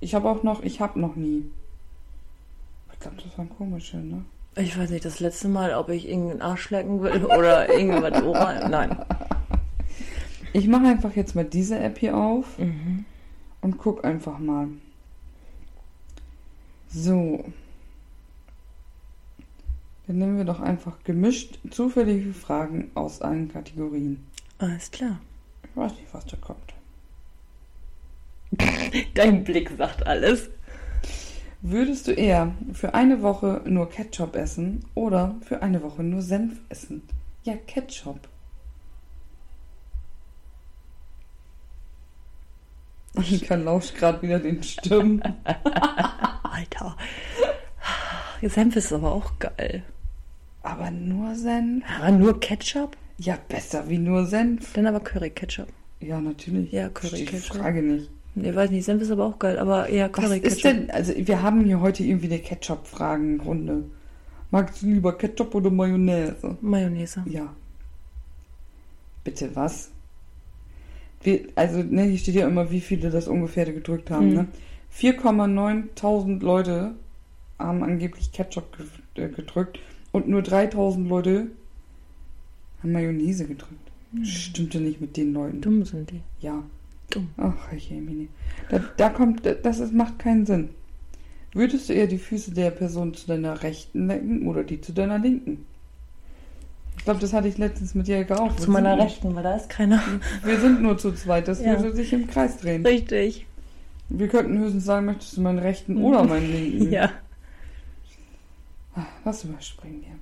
[0.01, 1.45] Ich habe auch noch, ich habe noch nie.
[3.03, 4.23] Ich glaube, das waren komische, ne?
[4.55, 8.69] Ich weiß nicht, das letzte Mal, ob ich irgendeinen Arsch lecken will oder irgendwas oral.
[8.69, 8.97] Nein.
[10.53, 13.03] Ich mache einfach jetzt mal diese App hier auf Mhm.
[13.59, 14.69] und guck einfach mal.
[16.87, 17.43] So.
[20.07, 24.25] Dann nehmen wir doch einfach gemischt zufällige Fragen aus allen Kategorien.
[24.59, 25.19] Alles klar.
[25.63, 26.73] Ich weiß nicht, was da kommt.
[29.15, 30.49] Dein Blick sagt alles.
[31.65, 36.59] Würdest du eher für eine Woche nur Ketchup essen oder für eine Woche nur Senf
[36.67, 37.03] essen?
[37.43, 38.27] Ja, Ketchup.
[43.15, 45.21] Annika lauscht gerade wieder den Stimmen.
[46.43, 46.97] Alter.
[48.41, 49.83] Senf ist aber auch geil.
[50.63, 51.85] Aber nur Senf?
[51.87, 52.97] Ja, nur Ketchup?
[53.17, 54.73] Ja, besser wie nur Senf.
[54.73, 55.69] Dann aber Curry-Ketchup.
[56.01, 56.73] Ja, natürlich.
[56.73, 57.53] Ja, Verstehe Curry-Ketchup.
[57.53, 58.09] Die Frage nicht.
[58.35, 60.45] Ich weiß nicht, Senf ist aber auch geil, aber eher Was Curry-Ketchup.
[60.51, 63.83] ist denn, also wir haben hier heute irgendwie eine Ketchup-Fragenrunde.
[64.49, 66.57] Magst du lieber Ketchup oder Mayonnaise?
[66.61, 67.21] Mayonnaise.
[67.25, 67.53] Ja.
[69.23, 69.89] Bitte was?
[71.21, 74.33] Wir, also, ne, hier steht ja immer, wie viele das ungefähr gedrückt haben, Mhm.
[74.33, 74.47] ne?
[74.91, 76.91] 4,9 Leute
[77.57, 78.77] haben angeblich Ketchup
[79.15, 79.79] äh, gedrückt
[80.11, 81.47] und nur 3000 Leute
[82.81, 83.73] haben Mayonnaise gedrückt.
[84.23, 85.61] Stimmte nicht mit den Leuten.
[85.61, 86.21] Dumm sind die.
[86.41, 86.61] Ja.
[87.09, 87.29] Dumm.
[87.37, 88.29] Ach, ich Mini.
[88.69, 90.69] Da, da kommt, das ist, macht keinen Sinn.
[91.53, 95.19] Würdest du eher die Füße der Person zu deiner rechten lecken oder die zu deiner
[95.19, 95.65] linken?
[96.97, 98.55] Ich glaube, das hatte ich letztens mit Jäger auch.
[98.55, 100.01] Zu meiner Rechten, weil da ist keiner.
[100.43, 101.77] Wir sind nur zu zweit, das Ja.
[101.79, 102.85] würde sich im Kreis drehen.
[102.85, 103.45] Richtig.
[104.09, 106.91] Wir könnten höchstens sagen, möchtest du meinen rechten oder meinen linken?
[106.91, 107.11] Ja.
[108.95, 110.15] Ah, Was überspringen wir?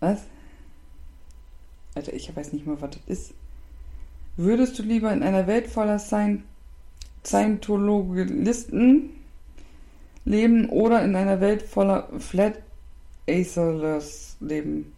[0.00, 0.22] Was?
[1.94, 3.34] Alter, ich weiß nicht mal, was das ist.
[4.36, 6.42] Würdest du lieber in einer Welt voller Scient
[7.24, 9.10] Scientologisten
[10.24, 12.58] leben oder in einer Welt voller Flat
[13.26, 14.92] Aetherless leben?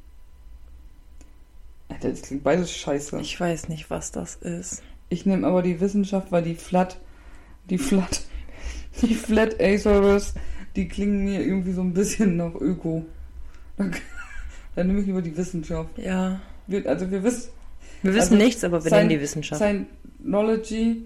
[1.89, 3.21] Alter, das klingt beides scheiße.
[3.21, 4.83] Ich weiß nicht, was das ist.
[5.09, 6.99] Ich nehme aber die Wissenschaft, weil die Flat,
[7.71, 8.23] die Flat,
[9.03, 10.35] die Flat Acerus,
[10.75, 13.05] die klingen mir irgendwie so ein bisschen nach Öko.
[13.77, 13.95] Dann,
[14.75, 15.97] dann nehme ich lieber die Wissenschaft.
[15.97, 16.41] Ja.
[16.67, 17.51] Wir, also wir wissen,
[18.03, 19.61] Wir wissen Also, nichts, aber wir sein- nehmen die Wissenschaft.
[19.63, 21.05] Scientology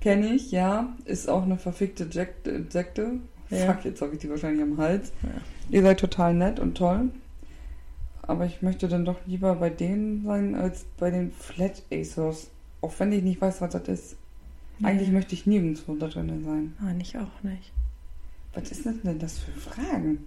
[0.00, 3.12] kenne ich, ja, ist auch eine verfickte Sekte.
[3.50, 3.72] Ja.
[3.72, 5.12] Fuck, jetzt habe ich die wahrscheinlich am Hals.
[5.22, 5.28] Ja.
[5.70, 7.10] Ihr seid total nett und toll.
[8.22, 12.48] aber ich möchte dann doch lieber bei denen sein als bei den Flat Acers.
[12.82, 14.16] Auch wenn ich nicht weiß, was das ist.
[14.82, 16.76] Eigentlich möchte ich nirgendwo da drin sein.
[16.78, 17.72] Nein, ich auch nicht.
[18.52, 20.26] Was ist denn das für Fragen?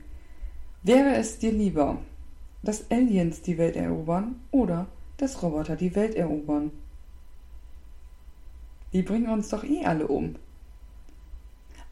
[0.82, 1.99] Wäre es dir lieber,
[2.64, 4.88] dass Aliens die Welt erobern oder
[5.22, 6.72] dass Roboter die Welt erobern?
[8.93, 10.36] Die bringen uns doch eh alle um.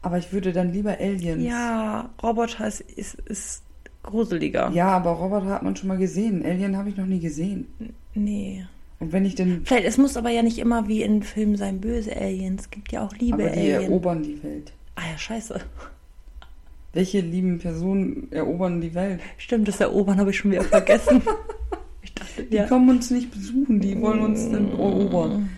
[0.02, 1.42] Aber ich würde dann lieber Aliens.
[1.42, 3.62] Ja, Roboter ist, ist, ist
[4.02, 4.70] gruseliger.
[4.72, 6.44] Ja, aber Roboter hat man schon mal gesehen.
[6.44, 7.66] Alien habe ich noch nie gesehen.
[8.14, 8.66] Nee.
[8.98, 9.62] Und wenn ich denn.
[9.64, 12.62] Vielleicht, es muss aber ja nicht immer wie in Filmen sein, böse Aliens.
[12.62, 13.84] Es gibt ja auch liebe Aber die Aliens.
[13.84, 14.72] erobern die Welt.
[14.96, 15.60] Ah ja, scheiße.
[16.92, 19.20] Welche lieben Personen erobern die Welt?
[19.38, 21.22] Stimmt, das Erobern habe ich schon wieder vergessen.
[22.02, 22.66] ich dachte, Die ja.
[22.66, 25.50] kommen uns nicht besuchen, die wollen uns dann erobern.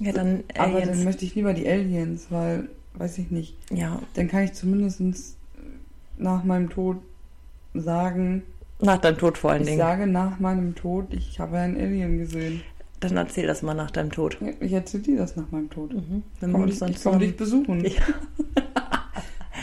[0.00, 0.88] Ja, dann Aber Aliens.
[0.88, 5.36] dann möchte ich lieber die Aliens, weil, weiß ich nicht, ja, dann kann ich zumindest
[6.18, 6.98] nach meinem Tod
[7.74, 8.42] sagen,
[8.80, 9.78] nach deinem Tod vor allen ich Dingen.
[9.78, 12.62] sage nach meinem Tod, ich habe einen Alien gesehen.
[13.00, 14.38] Dann erzähl das mal nach deinem Tod.
[14.60, 15.92] Ich erzähle dir das nach meinem Tod.
[15.94, 16.22] Mhm.
[16.40, 17.84] Wenn wir Komm, uns ich dann ich komme dich besuchen.
[17.84, 17.90] Ja.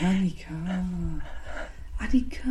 [0.02, 0.54] Annika.
[1.98, 2.48] Annika.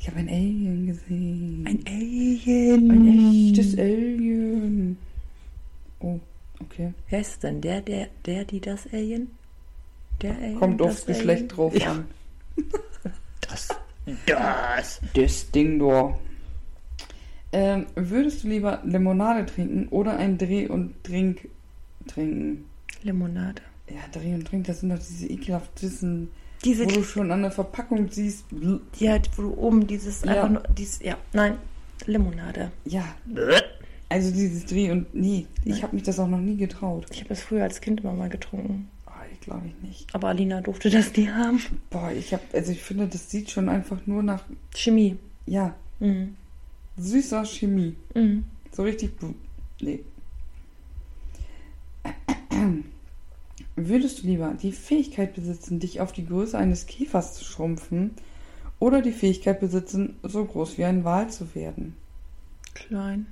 [0.00, 1.64] Ich habe ein Alien gesehen.
[1.68, 2.90] Ein Alien.
[2.90, 4.96] Ein echtes Alien.
[6.00, 6.18] Oh,
[6.58, 6.94] okay.
[7.10, 7.60] Wer ist denn?
[7.60, 9.30] Der, der, der, die, das Alien?
[10.22, 10.58] Der Alien?
[10.58, 11.48] Kommt das aufs Geschlecht Alien?
[11.48, 11.92] drauf ja.
[11.92, 12.04] an.
[13.42, 13.68] Das.
[14.26, 15.00] Das.
[15.14, 16.16] Das Ding da.
[17.52, 21.48] Ähm, würdest du lieber Limonade trinken oder ein Dreh- und Trink
[22.06, 22.64] trinken?
[23.02, 23.60] Limonade.
[23.88, 26.30] Ja, Dreh- und Trink, das sind doch diese ekelhaften,
[26.64, 28.44] Diese, wo du schon an der Verpackung siehst.
[28.50, 30.30] die halt, wo du oben dieses Ja.
[30.32, 31.56] einfach nur, dieses, ja, nein,
[32.06, 32.70] Limonade.
[32.84, 33.04] Ja,
[34.08, 35.14] also dieses Dreh- und...
[35.14, 37.06] Nee, ich habe mich das auch noch nie getraut.
[37.10, 38.88] Ich habe das früher als Kind immer mal getrunken.
[39.06, 40.14] Oh, ich glaube ich nicht.
[40.14, 41.60] Aber Alina durfte das nie haben.
[41.90, 42.42] Boah, ich habe...
[42.52, 44.42] Also ich finde, das sieht schon einfach nur nach...
[44.74, 45.16] Chemie.
[45.46, 46.34] Ja, Mhm.
[46.96, 47.94] süßer Chemie.
[48.14, 48.44] Mhm.
[48.72, 49.12] So richtig.
[49.80, 50.00] Nee.
[53.88, 58.12] Würdest du lieber die Fähigkeit besitzen, dich auf die Größe eines Käfers zu schrumpfen
[58.78, 61.96] oder die Fähigkeit besitzen, so groß wie ein Wal zu werden?
[62.74, 63.26] Klein.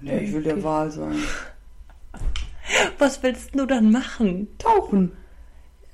[0.00, 0.62] Nee, ich will der.
[0.62, 1.16] Wal sein.
[2.98, 4.48] Was willst du dann machen?
[4.58, 5.12] Tauchen.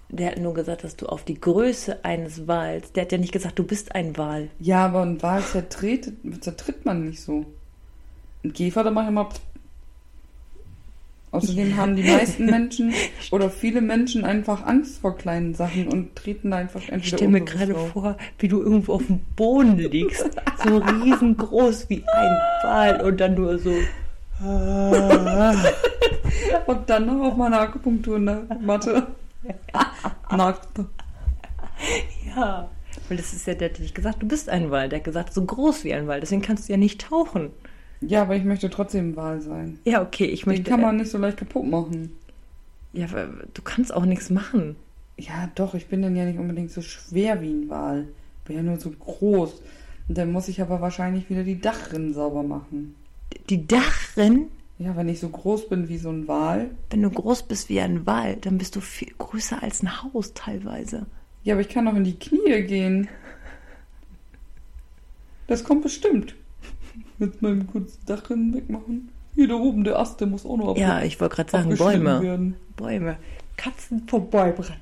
[0.08, 2.92] Der hat nur gesagt, dass du auf die Größe eines Wals.
[2.92, 4.50] Der hat ja nicht gesagt, du bist ein Wal.
[4.58, 7.46] Ja, aber ein Wal zertritt, zertritt man nicht so.
[8.42, 9.28] Ein Käfer, da mache ich immer.
[11.32, 12.92] Außerdem haben die meisten Menschen
[13.30, 17.30] oder viele Menschen einfach Angst vor kleinen Sachen und treten da einfach entweder Ich stelle
[17.30, 17.90] mir gerade drauf.
[17.92, 20.28] vor, wie du irgendwo auf dem Boden liegst.
[20.64, 23.72] So riesengroß wie ein Wal und dann nur so.
[26.66, 29.06] Und dann noch auf meiner Akupunkturmatte.
[30.30, 30.68] Nackt.
[32.34, 32.68] Ja.
[33.08, 34.88] Weil das ist ja, der hat nicht gesagt, du bist ein Wal.
[34.88, 36.20] Der hat gesagt, so groß wie ein Wal.
[36.20, 37.50] Deswegen kannst du ja nicht tauchen.
[38.00, 39.78] Ja, aber ich möchte trotzdem ein Wal sein.
[39.84, 40.70] Ja, okay, ich Den möchte.
[40.70, 42.12] kann man nicht so leicht kaputt machen.
[42.92, 44.76] ja, aber du kannst auch nichts machen.
[45.18, 48.08] Ja, doch, ich bin dann ja nicht unbedingt so schwer wie ein Wal.
[48.46, 49.60] Bin ja nur so groß.
[50.08, 52.94] Und dann muss ich aber wahrscheinlich wieder die Dachrinnen sauber machen.
[53.50, 54.46] Die Dachrin,
[54.78, 56.70] Ja, wenn ich so groß bin wie so ein Wal.
[56.88, 60.32] wenn du groß bist wie ein Wal, dann bist du viel größer als ein Haus
[60.32, 61.04] teilweise.
[61.44, 63.08] Ja, aber ich kann doch in die Knie gehen.
[65.46, 66.34] Das kommt bestimmt.
[67.18, 69.10] Mit meinem kurzen Dachrinnen wegmachen.
[69.34, 71.76] Hier da oben, der Ast, der muss auch noch ab- Ja, ich wollte gerade sagen,
[71.76, 72.22] Bäume.
[72.22, 72.56] werden.
[72.76, 73.16] Bäume.
[73.56, 74.80] Katzen vorbeibrennen.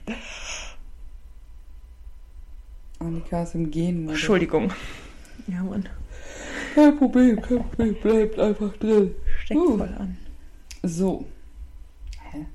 [2.99, 4.09] Annika ist im Gehen.
[4.09, 4.73] Entschuldigung.
[5.47, 5.89] Ja, Mann.
[6.75, 9.14] Kein Problem, kein Problem, bleibt einfach drin.
[9.45, 9.79] Steckt Uh.
[9.79, 10.16] voll an.
[10.83, 11.25] So.
[12.33, 12.47] Hä?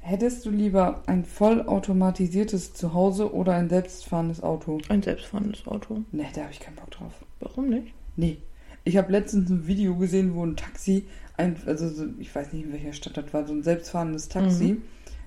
[0.00, 4.80] Hättest du lieber ein vollautomatisiertes Zuhause oder ein selbstfahrendes Auto?
[4.88, 6.02] Ein selbstfahrendes Auto.
[6.12, 7.12] Ne, da habe ich keinen Bock drauf.
[7.40, 7.92] Warum nicht?
[8.16, 8.38] Nee.
[8.84, 11.06] Ich habe letztens ein Video gesehen, wo ein Taxi,
[11.36, 14.80] ein, also so, ich weiß nicht in welcher Stadt das war, so ein selbstfahrendes Taxi,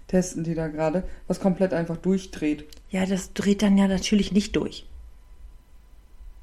[0.07, 2.65] testen die da gerade, was komplett einfach durchdreht.
[2.89, 4.85] Ja, das dreht dann ja natürlich nicht durch.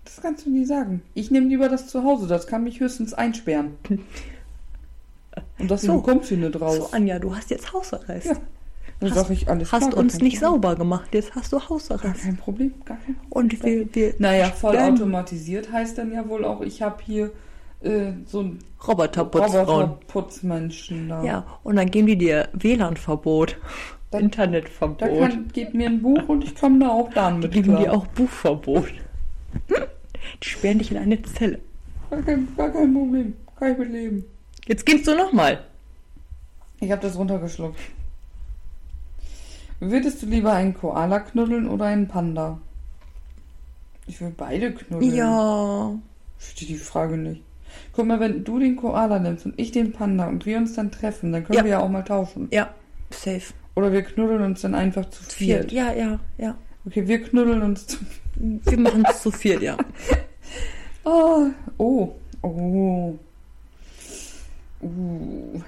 [0.04, 1.02] Das kannst du nie sagen.
[1.14, 3.76] Ich nehme lieber das Zuhause, das kann mich höchstens einsperren.
[5.58, 6.00] Und das So.
[6.02, 6.76] kommst du nicht raus.
[6.76, 8.26] So, Anja, du hast jetzt Hausarrest.
[8.26, 8.36] Ja,
[9.10, 10.52] Hast- sag ich alles Hast klar, gar uns nicht Problem.
[10.62, 12.22] sauber gemacht, jetzt hast du Gar Hausarrest.
[12.22, 13.28] kein Problem, gar kein Problem.
[13.30, 17.30] Und wir, wir Naja, voll Dann- automatisiert heißt dann ja wohl auch, ich habe hier
[17.82, 19.66] äh, so ein Roboterputzfrauen.
[19.90, 21.22] Roboterputzmenschen da.
[21.24, 23.58] Ja, und dann geben die dir WLAN-Verbot,
[24.12, 25.00] Internetverbot.
[25.02, 27.70] Da kann, gib mir ein Buch und ich komme da auch dann die mit geben
[27.70, 27.82] klar.
[27.82, 28.86] dir auch Buchverbot.
[30.42, 31.58] die sperren dich in eine Zelle.
[32.10, 34.24] Gar kein, gar kein Problem, kann ich mit leben.
[34.66, 35.60] Jetzt gibst du nochmal.
[36.80, 37.78] Ich habe das runtergeschluckt.
[39.80, 42.58] Würdest du lieber einen Koala knuddeln oder einen Panda?
[44.06, 45.14] Ich will beide knuddeln.
[45.14, 45.94] Ja.
[46.38, 47.42] Ich verstehe die Frage nicht.
[47.92, 50.90] Guck mal, wenn du den Koala nimmst und ich den Panda und wir uns dann
[50.90, 51.64] treffen, dann können Ja.
[51.64, 52.48] wir ja auch mal tauschen.
[52.52, 52.72] Ja.
[53.10, 53.52] Safe.
[53.74, 55.72] Oder wir knuddeln uns dann einfach zu viert.
[55.72, 56.56] Ja, ja, ja.
[56.86, 57.98] Okay, wir knuddeln uns zu
[58.36, 59.76] Wir machen es zu viert, ja.
[61.06, 63.18] Oh, oh, oh.
[64.80, 65.60] Uh.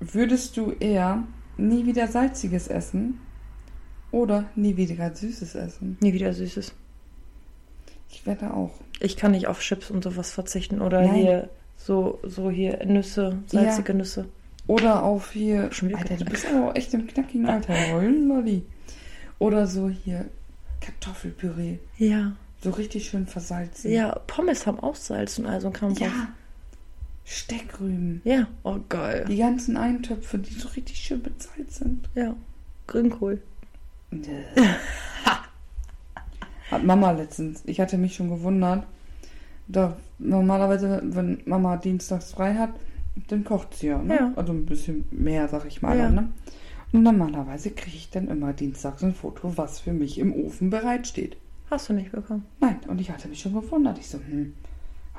[0.00, 1.24] Würdest du eher
[1.60, 3.20] nie wieder salziges essen
[4.10, 5.98] oder nie wieder süßes essen?
[6.00, 6.74] Nie wieder Süßes.
[8.08, 8.72] Ich werde auch.
[9.00, 10.80] Ich kann nicht auf Chips und sowas verzichten.
[10.80, 11.14] Oder Nein.
[11.14, 14.26] hier so, so hier Nüsse, salzige Nüsse.
[14.66, 15.72] Oder auf hier.
[15.72, 17.74] Schon wieder Alter, du bist aber echt im knackigen Alter.
[18.00, 18.64] Lolli.
[19.38, 20.26] Oder so hier
[20.80, 21.78] Kartoffelpüree.
[21.96, 22.32] Ja.
[22.62, 23.90] So richtig schön versalzen.
[23.90, 25.94] Ja, Pommes haben auch Salz und all so ein Kram.
[25.94, 26.28] Ja.
[27.30, 28.22] Steckrüben.
[28.24, 28.48] Ja.
[28.64, 29.24] Oh, geil.
[29.28, 32.08] Die ganzen Eintöpfe, die so richtig schön bezahlt sind.
[32.16, 32.34] Ja.
[32.88, 33.40] Grünkohl.
[36.72, 37.62] Hat Mama letztens.
[37.66, 38.84] Ich hatte mich schon gewundert.
[39.68, 42.70] Da normalerweise, wenn Mama dienstags frei hat,
[43.28, 44.02] dann kocht sie ja.
[44.02, 44.16] Ne?
[44.16, 44.32] Ja.
[44.34, 45.96] Also ein bisschen mehr, sag ich mal.
[45.96, 46.06] Ja.
[46.06, 46.28] Dann, ne?
[46.92, 51.36] Und normalerweise kriege ich dann immer dienstags ein Foto, was für mich im Ofen bereitsteht.
[51.70, 52.44] Hast du nicht bekommen?
[52.58, 53.98] Nein, und ich hatte mich schon gewundert.
[53.98, 54.54] Ich so, hm,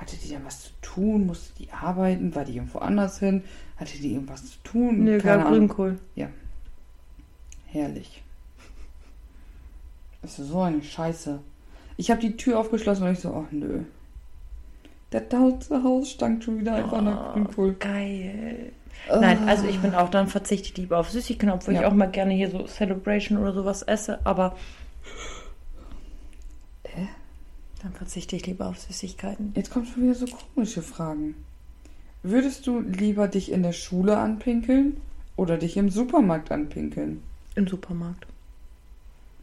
[0.01, 1.27] hatte die denn was zu tun?
[1.27, 2.33] Musste die arbeiten?
[2.35, 3.43] War die irgendwo anders hin?
[3.77, 5.03] Hatte die irgendwas zu tun?
[5.03, 5.51] Nee, Keine gar.
[5.51, 5.99] Grünkohl.
[7.67, 8.21] Herrlich.
[10.21, 11.39] Das ist so eine Scheiße.
[11.97, 13.83] Ich habe die Tür aufgeschlossen und ich so, ach nö.
[15.11, 17.73] Der ganze Haus stank schon wieder einfach nach Grünkohl.
[17.75, 18.71] Geil.
[19.09, 19.47] Nein, Ah.
[19.47, 21.87] also ich bin auch, dann verzichte ich lieber auf Süßigkeiten, obwohl ich Ja.
[21.87, 24.55] auch mal gerne hier so Celebration oder sowas esse, aber?
[27.81, 29.53] Dann verzichte ich lieber auf Süßigkeiten.
[29.55, 31.35] Jetzt kommen schon wieder so komische Fragen.
[32.23, 34.97] Würdest du lieber dich in der Schule anpinkeln
[35.35, 37.23] oder dich im Supermarkt anpinkeln?
[37.55, 38.27] Im Supermarkt.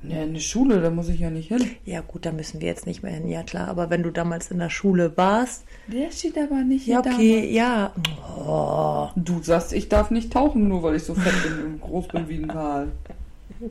[0.00, 1.70] Ne, in der Schule, da muss ich ja nicht hin.
[1.84, 4.48] Ja gut, da müssen wir jetzt nicht mehr hin, ja klar, aber wenn du damals
[4.52, 7.92] in der Schule warst, Der steht aber nicht ja hier okay, ja.
[8.38, 9.08] Oh.
[9.16, 12.28] Du sagst, ich darf nicht tauchen, nur weil ich so fett bin und groß bin
[12.28, 12.92] wie ein Wal.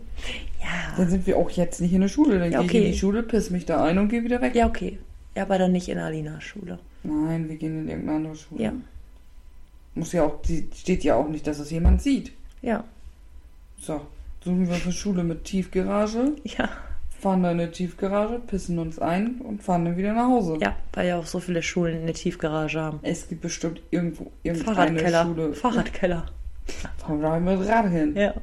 [0.62, 0.94] Ja.
[0.98, 2.40] Dann sind wir auch jetzt nicht in der Schule.
[2.40, 2.92] Dann Ja, gehe ich in okay.
[2.92, 4.54] die Schule, piss mich da ein und gehe wieder weg.
[4.56, 4.98] Ja, okay.
[5.36, 6.80] Ja, aber dann nicht in Alinas Schule.
[7.04, 8.64] Nein, wir gehen in irgendeine andere Schule.
[8.64, 8.74] Ja.
[9.96, 12.32] Muss ja auch, die steht ja auch nicht, dass es jemand sieht.
[12.62, 12.84] Ja.
[13.80, 14.02] So,
[14.44, 16.70] suchen wir uns eine Schule mit Tiefgarage, Ja.
[17.20, 20.58] fahren da in eine Tiefgarage, pissen uns ein und fahren dann wieder nach Hause.
[20.60, 23.00] Ja, weil ja auch so viele Schulen eine Tiefgarage haben.
[23.04, 25.24] Es gibt bestimmt irgendwo irgendeine Fahrradkeller.
[25.24, 25.54] Schule.
[25.54, 26.26] Fahrradkeller.
[26.98, 28.16] Fahren wir da mit Rad hin.
[28.16, 28.34] Ja.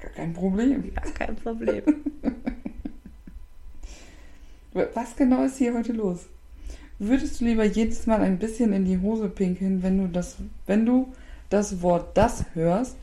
[0.00, 0.94] Gar kein Problem.
[0.94, 1.82] Gar kein Problem.
[4.72, 6.26] Was genau ist hier heute los?
[6.98, 10.36] Würdest du lieber jedes Mal ein bisschen in die Hose pinkeln, wenn du das,
[10.66, 11.12] wenn du
[11.48, 12.96] das Wort das hörst?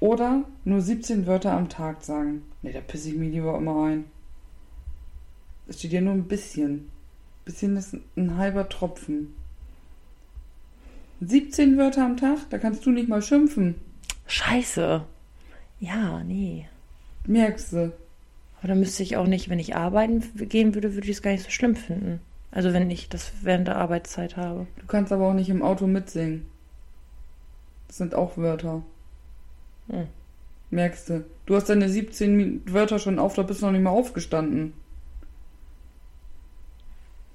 [0.00, 2.42] Oder nur 17 Wörter am Tag sagen?
[2.62, 4.04] Ne, da pisse ich mich lieber immer ein.
[5.66, 6.90] Es steht ja nur ein bisschen.
[7.44, 9.34] Bisschen ist ein halber Tropfen.
[11.20, 12.48] 17 Wörter am Tag?
[12.50, 13.74] Da kannst du nicht mal schimpfen.
[14.26, 15.04] Scheiße.
[15.80, 16.66] Ja, nee.
[17.26, 17.92] Merkst du?
[18.58, 21.30] Aber dann müsste ich auch nicht, wenn ich arbeiten gehen würde, würde ich es gar
[21.30, 22.20] nicht so schlimm finden.
[22.50, 24.66] Also wenn ich das während der Arbeitszeit habe.
[24.78, 26.46] Du kannst aber auch nicht im Auto mitsingen.
[27.86, 28.82] Das sind auch Wörter.
[29.88, 30.06] Hm.
[30.70, 31.24] Merkst du.
[31.46, 34.72] Du hast deine 17 Mi- Wörter schon auf, da bist du noch nicht mal aufgestanden.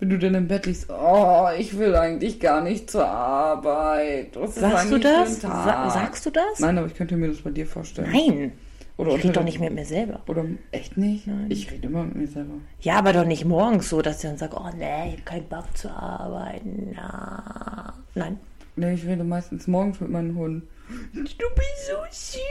[0.04, 4.38] Wenn du denn im Bett liegst, oh, ich will eigentlich gar nicht zur Arbeit.
[4.48, 5.40] Sagst du das?
[5.40, 6.60] Sa sagst du das?
[6.60, 8.12] Nein, aber ich könnte mir das bei dir vorstellen.
[8.12, 8.52] Nein.
[8.98, 10.20] Oder Ich rede doch nicht mit mir selber.
[10.28, 11.26] Oder echt nicht?
[11.26, 11.46] Nein.
[11.48, 12.56] Ich rede immer mit mir selber.
[12.82, 15.48] Ja, aber doch nicht morgens so, dass ich dann sage, oh nee, ich habe keinen
[15.48, 16.92] Bock zu arbeiten.
[16.98, 17.94] Na.
[18.14, 18.42] Nein.
[18.76, 20.64] Nee, ich rede meistens morgens mit meinem Hund.
[21.14, 22.42] Du bist so süß.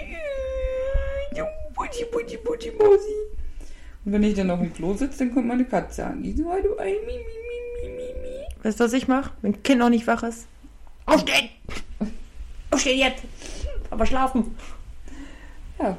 [1.37, 1.43] Du
[1.75, 3.13] Putti, Putti, Putti, Mosi.
[4.05, 6.23] Und wenn ich dann auf dem Klo sitze, dann kommt meine Katze an.
[6.25, 7.13] Die so, "Ah, du ein Mi,
[8.63, 9.33] Weißt du, was ich mache?
[9.43, 10.47] Wenn ein Kind noch nicht wach ist.
[11.07, 11.51] Aufstehen!
[12.71, 13.23] Aufstehen jetzt!
[13.91, 14.57] Aber schlafen.
[15.79, 15.97] Ja,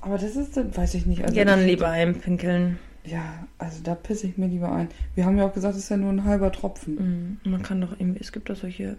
[0.00, 1.24] aber das ist, dann weiß ich nicht.
[1.24, 2.78] Also ja, dann lieber einpinkeln.
[3.04, 4.88] Ja, also da pisse ich mir lieber ein.
[5.14, 7.40] Wir haben ja auch gesagt, es ist ja nur ein halber Tropfen.
[7.42, 7.50] Mhm.
[7.50, 8.98] Man kann doch irgendwie, es gibt doch solche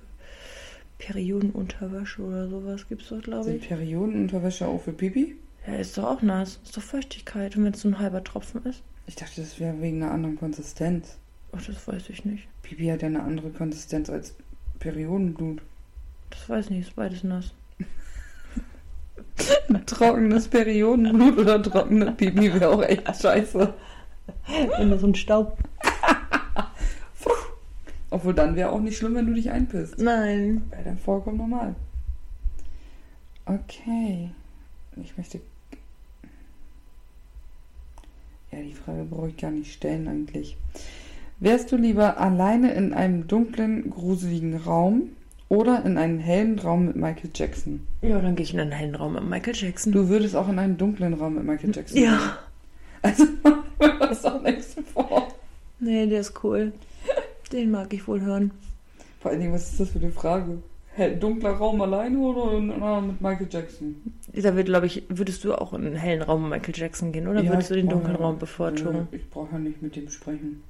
[0.98, 3.68] Periodenunterwäsche oder sowas, gibt es doch, glaube Sind ich.
[3.68, 5.36] Periodenunterwäsche auch für Pipi?
[5.68, 6.60] Ja, ist doch auch nass.
[6.64, 7.56] Ist doch Feuchtigkeit.
[7.56, 8.84] Und wenn es so ein halber Tropfen ist?
[9.08, 11.18] Ich dachte, das wäre wegen einer anderen Konsistenz.
[11.56, 12.48] Ach, das weiß ich nicht.
[12.64, 14.36] Pipi hat ja eine andere Konsistenz als
[14.80, 15.62] Periodenblut.
[16.30, 17.54] Das weiß ich nicht, ist beides nass.
[19.86, 23.74] Trockenes Periodenblut oder trockene Pipi wäre auch echt scheiße.
[24.78, 25.58] Wenn da so ein Staub.
[28.10, 30.00] Obwohl dann wäre auch nicht schlimm, wenn du dich einpisst.
[30.00, 30.64] Nein.
[30.72, 31.76] Wäre dann vollkommen normal.
[33.46, 34.32] Okay.
[34.98, 35.42] Ich möchte.
[38.52, 40.58] Ja, die Frage brauche ich gar nicht stellen eigentlich.
[41.40, 45.10] Wärst du lieber alleine in einem dunklen, gruseligen Raum
[45.50, 47.86] oder in einem hellen Raum mit Michael Jackson?
[48.02, 49.92] Ja, dann gehe ich in einen hellen Raum mit Michael Jackson.
[49.92, 52.06] Du würdest auch in einen dunklen Raum mit Michael Jackson gehen.
[52.06, 52.38] ja.
[53.02, 53.26] Also,
[54.00, 55.28] das ist auch nichts vor.
[55.80, 56.72] Nee, der ist cool.
[57.52, 58.52] Den mag ich wohl hören.
[59.22, 60.58] Vor allen Dingen, was ist das für eine Frage?
[60.94, 63.96] Hell, dunkler Raum alleine oder mit Michael Jackson?
[64.34, 67.28] Da wird, glaube ich, würdest du auch in einen hellen Raum mit Michael Jackson gehen,
[67.28, 69.08] oder Ja, würdest du den dunklen ja- Raum bevorzugen?
[69.12, 70.64] Nö, Ich brauche ja nicht mit dem sprechen.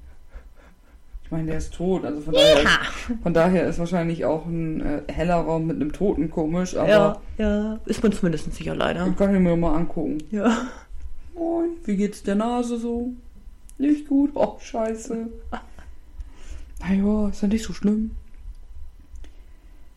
[1.26, 4.80] Ich meine, der ist tot, also von daher, ist, von daher ist wahrscheinlich auch ein
[4.80, 9.08] äh, heller Raum mit einem Toten komisch, aber Ja, ja, ist man zumindest nicht alleine.
[9.10, 10.18] ich kann ihn mir mal angucken.
[10.30, 10.68] Ja.
[11.34, 13.12] Moin, wie geht's der Nase so?
[13.76, 14.30] Nicht gut?
[14.34, 15.26] Oh, scheiße.
[16.78, 18.12] Naja, ist ja nicht so schlimm.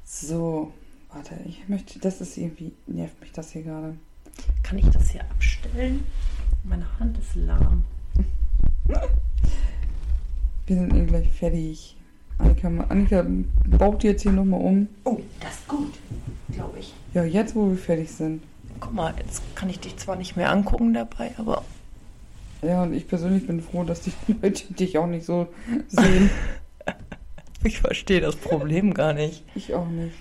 [0.03, 0.73] So,
[1.13, 3.93] warte, ich möchte, das ist irgendwie, nervt mich das hier gerade.
[4.63, 6.03] Kann ich das hier abstellen?
[6.63, 7.85] Meine Hand ist lahm.
[10.69, 11.95] Wir sind eh gleich fertig.
[12.37, 13.25] Annika, Annika
[13.65, 14.87] baut jetzt hier nochmal um.
[15.03, 15.93] Oh, das ist gut,
[16.53, 16.93] glaube ich.
[17.15, 18.43] Ja, jetzt, wo wir fertig sind.
[18.79, 21.63] Guck mal, jetzt kann ich dich zwar nicht mehr angucken dabei, aber
[22.61, 24.13] Ja, und ich persönlich bin froh, dass die
[24.43, 25.47] Leute dich auch nicht so
[25.87, 26.29] sehen.
[27.63, 29.43] ich verstehe das Problem gar nicht.
[29.55, 30.17] Ich auch nicht.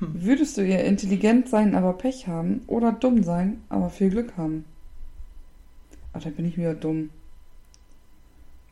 [0.00, 0.20] Hm.
[0.20, 4.64] Würdest du eher intelligent sein, aber Pech haben oder dumm sein, aber viel Glück haben?
[6.12, 7.10] Ach, da bin ich wieder dumm.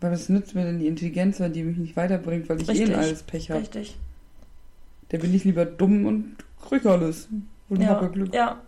[0.01, 2.73] Weil was nützt mir denn die Intelligenz, wenn die mich nicht weiterbringt, weil ich eh
[2.73, 2.89] Richtig.
[2.91, 3.61] in alles Pech habe?
[3.61, 3.97] Richtig.
[5.09, 7.29] Da bin ich lieber dumm und krieg alles.
[7.69, 8.33] Und Ja, habe Glück.
[8.35, 8.61] ja.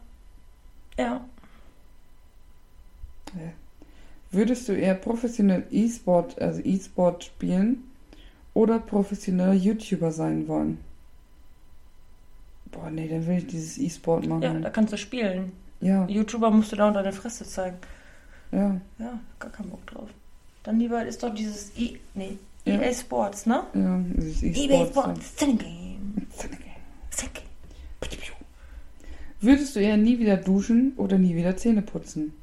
[0.99, 1.21] Ja.
[4.33, 7.85] Würdest du eher professionell E-Sport, also E-Sport spielen
[8.55, 10.79] oder professioneller YouTuber sein wollen?
[12.71, 14.73] Boah, nee, dann will ich dieses E-Sport Ja, da machen.
[14.73, 15.53] kannst du spielen.
[15.81, 17.79] Ja, YouTuber musst du da unter deine Fresse zeigen.
[18.53, 20.11] ja, Ja, gar keinen Bock drauf.
[20.63, 21.97] Dann lieber ist doch dieses E.
[22.15, 22.81] Nee, Ja.
[22.81, 23.63] EA Sports, ne?
[23.75, 24.89] ja, dieses EA E-Sport.
[24.91, 25.97] Sports, Cinegame.
[27.11, 27.47] Cinegame.
[29.43, 32.35] Würdest du eher nie wieder duschen oder nie wieder Zähne putzen?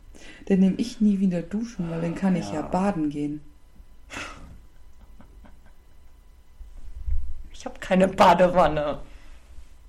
[0.47, 2.61] Dann nehme ich nie wieder duschen, weil dann kann ich ja Ja.
[2.63, 3.41] baden gehen.
[7.53, 8.99] Ich habe keine Badewanne.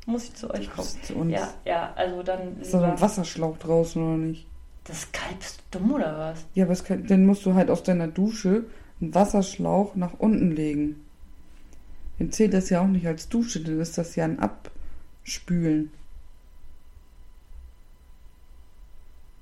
[0.07, 0.89] Muss ich zu euch kommen?
[1.03, 1.33] Zu uns.
[1.33, 2.61] Ja, ja, also dann.
[2.61, 4.47] Ist da so ein Wasserschlauch draußen oder nicht?
[4.89, 6.45] Das ist kalt, bist du dumm oder was?
[6.55, 8.64] Ja, aber kann, dann musst du halt aus deiner Dusche
[9.01, 11.05] einen Wasserschlauch nach unten legen.
[12.18, 15.93] Dann zählt das ja auch nicht als Dusche, dann ist das ja ein Abspülen.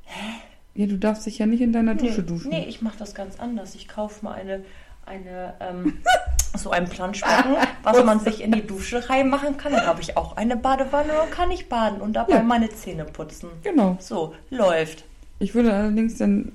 [0.04, 0.40] Hä?
[0.74, 2.50] Ja, du darfst dich ja nicht in deiner Dusche nee, duschen.
[2.50, 3.74] Nee, ich mache das ganz anders.
[3.76, 4.62] Ich kaufe mal eine,
[5.06, 6.02] eine ähm,
[6.56, 9.72] so ein Planschbecken, was man sich in die Dusche reinmachen kann.
[9.72, 12.42] Dann habe ich auch eine Badewanne und kann ich baden und dabei Ja.
[12.42, 13.48] meine Zähne putzen.
[13.62, 13.96] Genau.
[14.00, 15.04] So, läuft.
[15.38, 16.52] Ich würde allerdings dann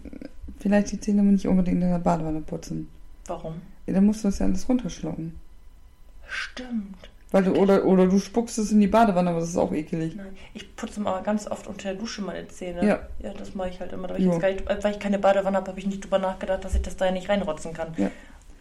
[0.60, 2.90] vielleicht die Zähne nicht unbedingt in der Badewanne putzen.
[3.26, 3.56] Warum?
[3.86, 5.36] Ja, dann musst du das ja alles runterschlucken.
[6.28, 7.10] Stimmt.
[7.32, 10.16] Weil du, oder, oder du spuckst es in die Badewanne, aber das ist auch ekelig.
[10.16, 12.86] Nein, ich putze mal ganz oft unter der Dusche meine Zähne.
[12.86, 13.00] Ja.
[13.20, 14.10] Ja, das mache ich halt immer.
[14.10, 16.82] Hab ich nicht, weil ich keine Badewanne habe, habe ich nicht drüber nachgedacht, dass ich
[16.82, 17.94] das da ja nicht reinrotzen kann.
[17.98, 18.12] Ja.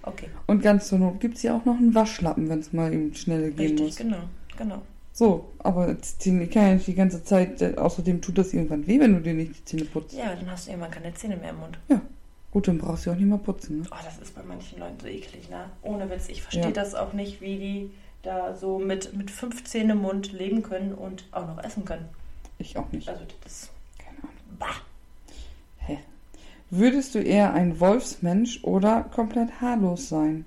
[0.02, 2.92] Okay, Und ganz zur Not gibt es ja auch noch einen Waschlappen, wenn es mal
[2.92, 3.96] eben schneller gehen richtig, muss.
[3.96, 4.22] genau,
[4.56, 4.82] genau.
[5.20, 5.92] So, aber
[6.24, 9.12] die- ich kann ja nicht die ganze Zeit, äh, außerdem tut das irgendwann weh, wenn
[9.12, 10.14] du dir nicht die Zähne putzt.
[10.14, 11.78] Ja, dann hast du irgendwann keine Zähne mehr im Mund.
[12.52, 13.80] Gut, dann brauchst du auch nicht mal putzen.
[13.80, 13.86] Ne?
[13.90, 15.66] Oh, das ist bei manchen Leuten so eklig, ne?
[15.82, 16.30] Ohne Witz.
[16.30, 16.70] Ich verstehe Ja.
[16.70, 17.90] das auch nicht, wie die
[18.22, 22.06] da so mit, mit fünf Zähnen im Mund leben können und auch noch essen können.
[22.58, 23.06] Ich auch nicht.
[23.06, 23.68] Also das
[23.98, 24.32] Keine Ahnung.
[24.58, 24.66] bah.
[25.80, 25.98] Hä?
[26.70, 30.46] Würdest du eher ein Wolfsmensch oder komplett haarlos sein?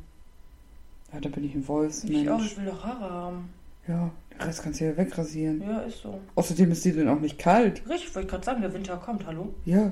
[1.14, 2.46] Ja, da bin ich ein Ich auch, Wolfsmensch.
[2.52, 3.50] ich will doch Haare haben.
[3.88, 4.10] Ja,
[4.40, 5.62] Rest kannst du ja wegrasieren.
[5.62, 6.20] Ja, ist so.
[6.36, 7.88] Außerdem ist dir denn auch nicht kalt.
[7.88, 9.54] Richtig, wollte ich gerade sagen, der Winter kommt, hallo?
[9.66, 9.92] Ja,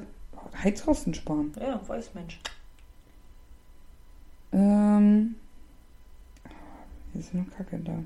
[0.63, 1.53] Heizkosten sparen.
[1.59, 2.39] Ja, weiß Mensch.
[4.51, 5.35] Ähm.
[7.13, 7.99] Hier ist noch Kacke da.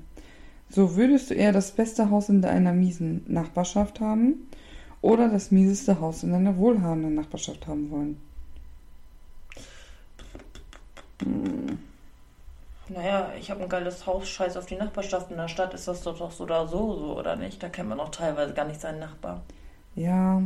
[0.68, 4.48] So, würdest du eher das beste Haus in deiner miesen Nachbarschaft haben
[5.00, 8.20] oder das mieseste Haus in deiner wohlhabenden Nachbarschaft haben wollen?
[12.96, 15.30] Naja, ich habe ein geiles Haus, scheiß auf die Nachbarschaft.
[15.30, 17.62] In der Stadt ist das doch so oder so, so oder nicht?
[17.62, 19.42] Da kennt man auch teilweise gar nicht seinen Nachbar.
[19.94, 20.42] Ja.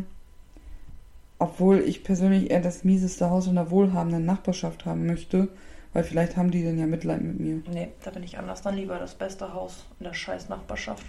[1.38, 5.48] Obwohl ich persönlich eher das mieseste Haus in der wohlhabenden Nachbarschaft haben möchte,
[5.92, 7.62] weil vielleicht haben die dann ja Mitleid mit mir.
[7.72, 8.62] Nee, da bin ich anders.
[8.62, 11.06] Dann lieber das beste Haus in der scheiß Nachbarschaft.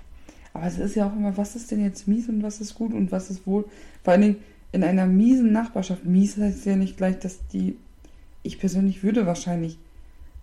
[0.53, 2.93] Aber es ist ja auch immer, was ist denn jetzt mies und was ist gut
[2.93, 3.65] und was ist wohl.
[4.03, 6.05] Vor allen Dingen in einer miesen Nachbarschaft.
[6.05, 7.79] Mies heißt ja nicht gleich, dass die.
[8.43, 9.79] Ich persönlich würde wahrscheinlich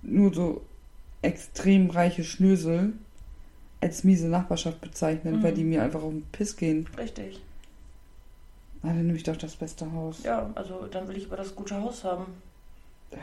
[0.02, 0.62] nur so
[1.22, 2.92] extrem reiche Schnösel
[3.80, 5.42] als miese Nachbarschaft bezeichnen, Mhm.
[5.42, 6.86] weil die mir einfach auf den Piss gehen.
[6.96, 7.40] Richtig.
[8.82, 10.22] Na, dann nehme ich doch das beste Haus.
[10.22, 12.26] Ja, also dann will ich aber das gute Haus haben.
[13.12, 13.18] Ja.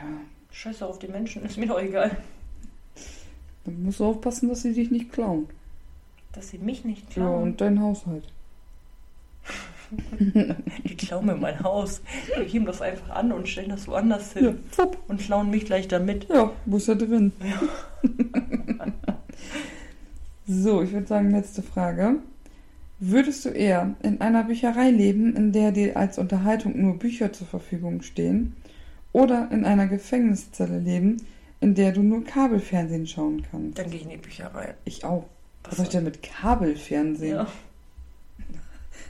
[0.52, 2.16] Scheiße auf die Menschen, ist mir doch egal.
[3.64, 5.46] Dann musst du aufpassen, dass sie dich nicht klauen.
[6.32, 7.42] Dass sie mich nicht Ja, klauen.
[7.42, 8.24] und dein Haushalt.
[10.84, 12.00] Die klauen mir mein Haus.
[12.40, 14.58] Die heben das einfach an und stellen das woanders Ja, hin.
[14.70, 14.98] fupp.
[15.08, 16.28] Und klauen mich gleich damit.
[16.28, 17.32] Ja, wo ist er drin?
[17.40, 17.62] Ja.
[20.48, 22.20] So, ich würde sagen, letzte Frage.
[23.00, 27.46] Würdest du eher in einer Bücherei leben, in der dir als Unterhaltung nur Bücher zur
[27.48, 28.54] Verfügung stehen,
[29.12, 31.16] oder in einer Gefängniszelle leben,
[31.60, 33.78] in der du nur Kabelfernsehen schauen kannst?
[33.78, 34.74] Dann gehe ich in die Bücherei.
[34.84, 35.24] Ich auch.
[35.64, 37.34] Was Was soll ich denn mit Kabelfernsehen?
[37.36, 37.46] Ja.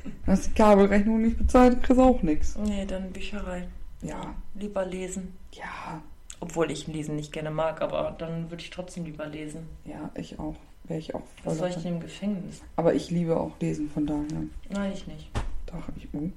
[0.04, 2.56] Du hast die Kabelrechnung nicht bezahlt, kriegst auch nichts.
[2.56, 3.66] Nee, dann Bücherei.
[4.02, 5.34] Ja, Lieber lesen.
[5.52, 6.02] ja,
[6.40, 9.66] Obwohl ich Lesen nicht gerne mag, aber dann würde ich trotzdem lieber lesen.
[9.84, 10.56] ja, ich auch.
[10.84, 12.62] Wäre ich auch Was soll ich denn im Gefängnis?
[12.76, 14.44] Aber ich liebe auch Lesen, von daher.
[14.70, 15.28] Nein, ich nicht.
[15.66, 16.30] Doch, ich, oh.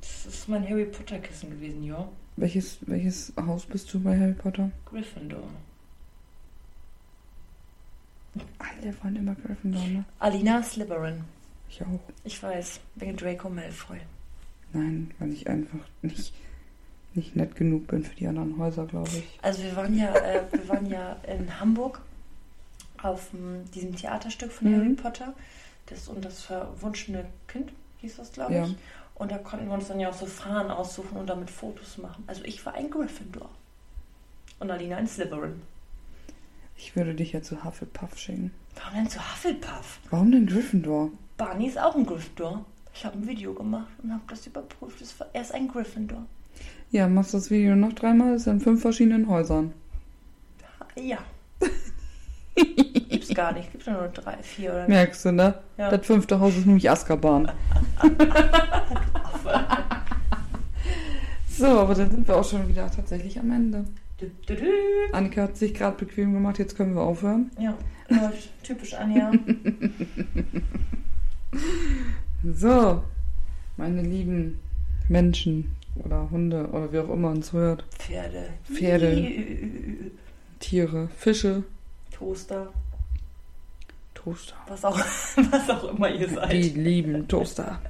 [0.00, 2.08] Das ist mein Harry Potter Kissen gewesen, ja.
[2.36, 4.70] Welches, welches Haus bist du bei Harry Potter?
[4.86, 5.42] Gryffindor.
[8.58, 10.04] Alle wollen immer Gryffindor, ne?
[10.20, 11.24] Alina Slytherin.
[11.70, 12.00] Ich auch.
[12.24, 13.98] Ich weiß, wegen Draco Malfoy.
[14.72, 16.32] Nein, weil ich einfach nicht,
[17.14, 19.38] nicht nett genug bin für die anderen Häuser, glaube ich.
[19.42, 22.00] Also wir waren ja, äh, wir waren ja in Hamburg
[23.02, 24.76] auf m, diesem Theaterstück von Mhm.
[24.76, 25.34] Harry Potter.
[25.86, 28.64] Das und das verwunschene Kind hieß das, glaube Ja.
[28.66, 28.76] ich.
[29.16, 32.24] Und da konnten wir uns dann ja auch so Fahnen aussuchen und damit Fotos machen.
[32.26, 33.50] Also ich war ein Gryffindor.
[34.60, 35.60] Und Alina ein Slytherin.
[36.76, 38.50] Ich würde dich ja zu Hufflepuff schicken.
[38.76, 39.98] Warum denn zu Hufflepuff?
[40.10, 41.10] Warum denn Gryffindor?
[41.40, 42.66] Barney ist auch ein Gryffindor.
[42.92, 45.02] Ich habe ein Video gemacht und habe das überprüft.
[45.32, 46.26] Er ist ein Gryffindor.
[46.90, 49.72] Ja, machst das Video noch dreimal, ist in fünf verschiedenen Häusern.
[50.96, 51.16] Ja.
[52.54, 53.72] Gibt's gar nicht.
[53.72, 55.54] Gibt's nur drei, vier oder Merkst du, ne?
[55.78, 55.90] Ja.
[55.90, 57.50] Das fünfte Haus ist nämlich Azkaban.
[61.48, 63.86] so, aber dann sind wir auch schon wieder tatsächlich am Ende.
[64.20, 64.70] Dü, dü, dü.
[65.12, 67.50] Annika hat sich gerade bequem gemacht, jetzt können wir aufhören.
[67.58, 67.78] Ja,
[68.08, 68.50] läuft.
[68.62, 69.32] Typisch Anja.
[72.54, 73.02] So,
[73.76, 74.60] meine lieben
[75.08, 77.84] Menschen oder Hunde oder wie auch immer uns hört.
[77.98, 78.48] Pferde.
[78.64, 79.30] Pferde.
[80.58, 81.64] Tiere, Fische,
[82.20, 82.72] Toaster.
[84.14, 84.54] Toaster.
[84.68, 84.98] Was auch,
[85.50, 86.52] was auch immer ihr seid.
[86.52, 87.80] Die lieben Toaster.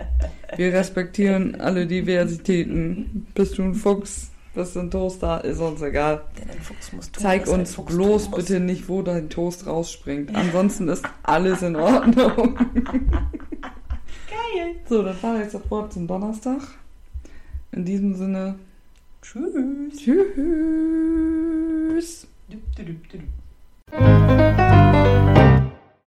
[0.56, 3.26] Wir respektieren alle Diversitäten.
[3.34, 4.29] Bist du ein Fuchs?
[4.54, 5.44] Bist ein Toaster?
[5.44, 6.22] Ist uns egal.
[6.60, 8.36] Fuchs Zeig uns Fuchs bloß muss.
[8.36, 10.34] bitte nicht, wo dein Toast rausspringt.
[10.34, 12.56] Ansonsten ist alles in Ordnung.
[14.28, 14.74] Geil.
[14.88, 16.62] So, dann war jetzt das Wort zum Donnerstag.
[17.70, 18.56] In diesem Sinne,
[19.22, 19.54] Tschüss.
[19.96, 20.16] tschüss.
[22.50, 23.24] Dü, dü, dü, dü, dü.